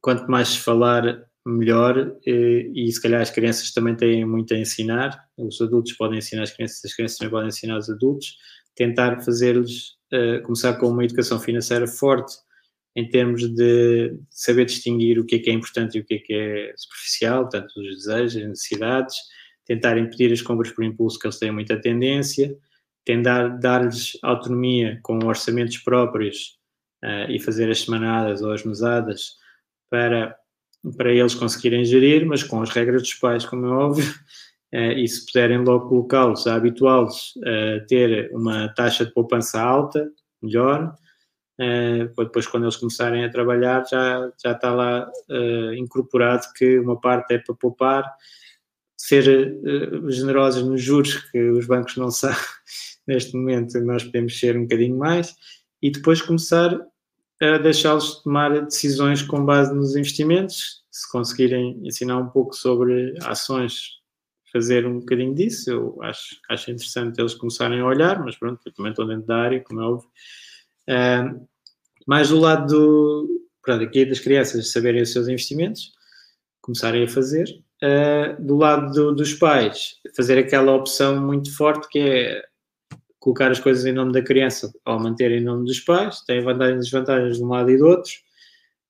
[0.00, 4.58] quanto mais se falar, melhor e, e, se calhar as crianças também têm muito a
[4.58, 8.36] ensinar, os adultos podem ensinar as crianças, as crianças também podem ensinar os adultos,
[8.76, 12.34] tentar fazer-lhes uh, começar com uma educação financeira forte
[12.94, 16.18] em termos de saber distinguir o que é que é importante e o que é
[16.18, 19.16] que é superficial, portanto os desejos, as necessidades,
[19.64, 22.54] tentar impedir as compras por impulso que eles têm muita tendência,
[23.04, 26.58] tentar dar-lhes autonomia com orçamentos próprios
[27.02, 29.36] uh, e fazer as semanadas ou as mesadas
[29.90, 30.36] para
[30.96, 34.10] para eles conseguirem gerir, mas com as regras dos pais, como é óbvio,
[34.74, 40.10] uh, e se puderem logo colocá-los, habituá-los a ter uma taxa de poupança alta,
[40.42, 40.94] melhor,
[41.60, 47.00] uh, depois quando eles começarem a trabalhar já, já está lá uh, incorporado que uma
[47.00, 48.04] parte é para poupar,
[48.96, 49.24] ser
[50.08, 52.38] generosos nos juros, que os bancos não sabem,
[53.06, 55.34] neste momento nós podemos ser um bocadinho mais,
[55.80, 56.78] e depois começar
[57.42, 60.82] a deixá-los tomar decisões com base nos investimentos.
[60.90, 64.00] Se conseguirem ensinar um pouco sobre ações,
[64.52, 68.72] fazer um bocadinho disso, eu acho, acho interessante eles começarem a olhar, mas pronto, eu
[68.72, 70.08] também estou dentro da área, como é óbvio.
[70.88, 71.48] Uh,
[72.06, 75.92] mais do lado do, Pronto, aqui é das crianças saberem os seus investimentos,
[76.60, 77.46] começarem a fazer.
[77.82, 82.42] Uh, do lado do, dos pais, fazer aquela opção muito forte que é
[83.22, 86.78] colocar as coisas em nome da criança ou manter em nome dos pais, tem vantagens
[86.78, 88.10] e desvantagens de um lado e do outro.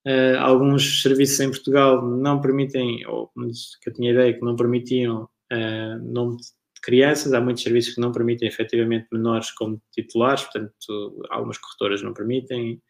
[0.06, 3.30] Uh, alguns serviços em Portugal não permitem, ou
[3.82, 6.46] que eu tinha ideia que não permitiam uh, nome de
[6.82, 12.14] crianças, há muitos serviços que não permitem efetivamente menores como titulares, portanto, algumas corretoras não
[12.14, 12.82] permitem,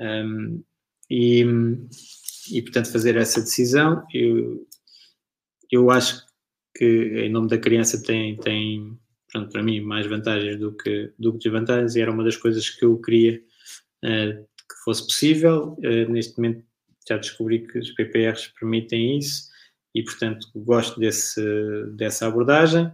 [0.00, 0.62] um,
[1.10, 1.44] e,
[2.52, 4.66] e portanto fazer essa decisão, eu,
[5.70, 6.24] eu acho
[6.74, 8.98] que em nome da criança tem, tem
[9.36, 12.70] portanto, para mim, mais vantagens do que, do que desvantagens, e era uma das coisas
[12.70, 13.40] que eu queria
[14.04, 15.76] uh, que fosse possível.
[15.78, 16.64] Uh, neste momento
[17.08, 19.48] já descobri que os PPRs permitem isso
[19.94, 21.40] e, portanto, gosto desse,
[21.96, 22.86] dessa abordagem.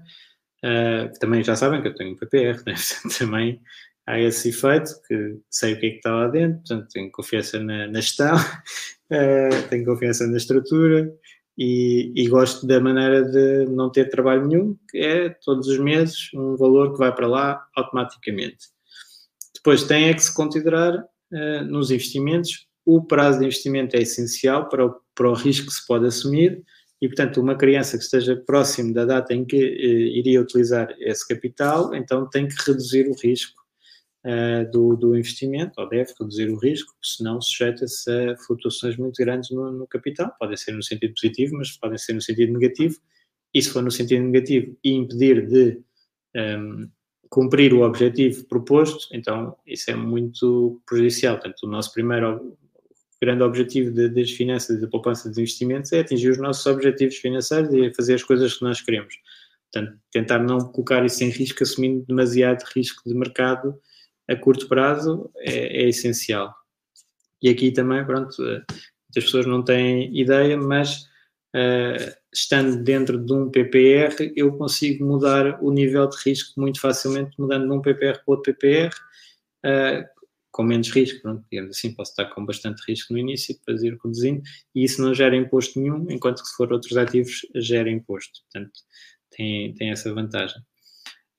[0.65, 2.75] Uh, também já sabem que eu tenho um PPR, né?
[3.19, 3.61] também
[4.07, 7.61] há esse efeito, que sei o que é que está lá dentro, portanto, tenho confiança
[7.61, 8.35] na, na gestão,
[9.71, 11.13] tenho confiança na estrutura
[11.57, 16.31] e, e, gosto da maneira de não ter trabalho nenhum, que é todos os meses
[16.35, 18.69] um valor que vai para lá automaticamente.
[19.55, 24.69] Depois tem é que se considerar uh, nos investimentos, o prazo de investimento é essencial
[24.69, 26.63] para o, para o risco que se pode assumir
[27.01, 31.27] e, portanto, uma criança que esteja próximo da data em que uh, iria utilizar esse
[31.29, 33.62] capital, então tem que reduzir o risco
[34.25, 39.51] uh, do, do, investimento, ou deve reduzir o risco, senão sujeita-se a flutuações muito grandes
[39.51, 40.35] no, no, capital.
[40.39, 42.97] Podem ser no sentido positivo, mas podem ser no sentido negativo.
[43.55, 45.81] E se for no sentido negativo e impedir de
[46.35, 46.91] um, ehm,
[47.29, 51.39] cumprir o objetivo proposto, então isso é muito prejudicial.
[51.39, 52.57] Portanto, o nosso primeiro
[53.21, 57.17] grande objetivo de, das finanças e da poupança dos investimentos é atingir os nossos objetivos
[57.17, 59.15] financeiros e fazer as coisas que nós queremos.
[59.73, 63.79] Portanto, tentar não colocar isso em risco, assumindo demasiado risco de mercado
[64.29, 66.55] a curto prazo é, é essencial.
[67.43, 71.03] E aqui também, pronto, eh, muitas pessoas não têm ideia, mas
[71.55, 77.33] uh, estando dentro de um PPR, eu consigo mudar o nível de risco muito facilmente,
[77.39, 80.09] mudando de um PPR para outro PPR, uh, eh,
[80.53, 83.99] com menos risco, pronto, digamos assim, posso estar com bastante risco no início, depois ir
[84.03, 84.43] reduzindo,
[84.75, 88.41] e isso não gera imposto nenhum, enquanto que se for outros ativos, gera imposto.
[88.43, 88.81] Portanto,
[89.31, 90.61] tem, tem essa vantagem.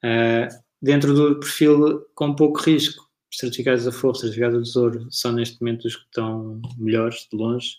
[0.04, 0.48] Uh,
[0.84, 5.86] dentro do perfil com pouco risco, certificados da Forro, certificados do Tesouro, são neste momento
[5.86, 7.78] os que estão melhores, de longe,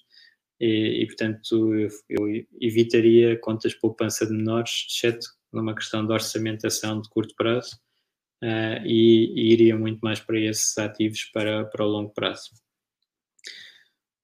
[0.58, 6.12] e, e portanto eu, eu, evitaria contas de poupança de menores, exceto numa questão de
[6.14, 7.76] orçamentação de curto prazo,
[8.42, 12.52] uh, e, e, iria muito mais para esses ativos para, para o longo prazo.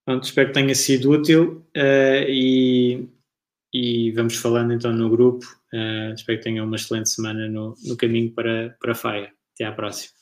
[0.06, 3.06] Pronto, espero que tenha sido útil uh, e,
[3.72, 7.96] e vamos falando então no grupo Uh, espero que tenham uma excelente semana no, no
[7.96, 9.32] caminho para, para a Faia.
[9.54, 10.12] Até à próxima.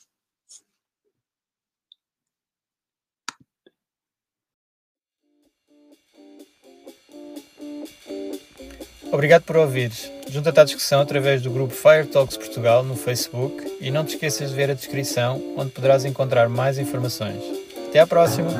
[9.11, 10.11] Obrigado por ouvires.
[10.29, 14.51] Junta-te à discussão através do grupo Fire Talks Portugal no Facebook e não te esqueças
[14.51, 17.41] de ver a descrição onde poderás encontrar mais informações.
[17.87, 18.51] Até à próxima!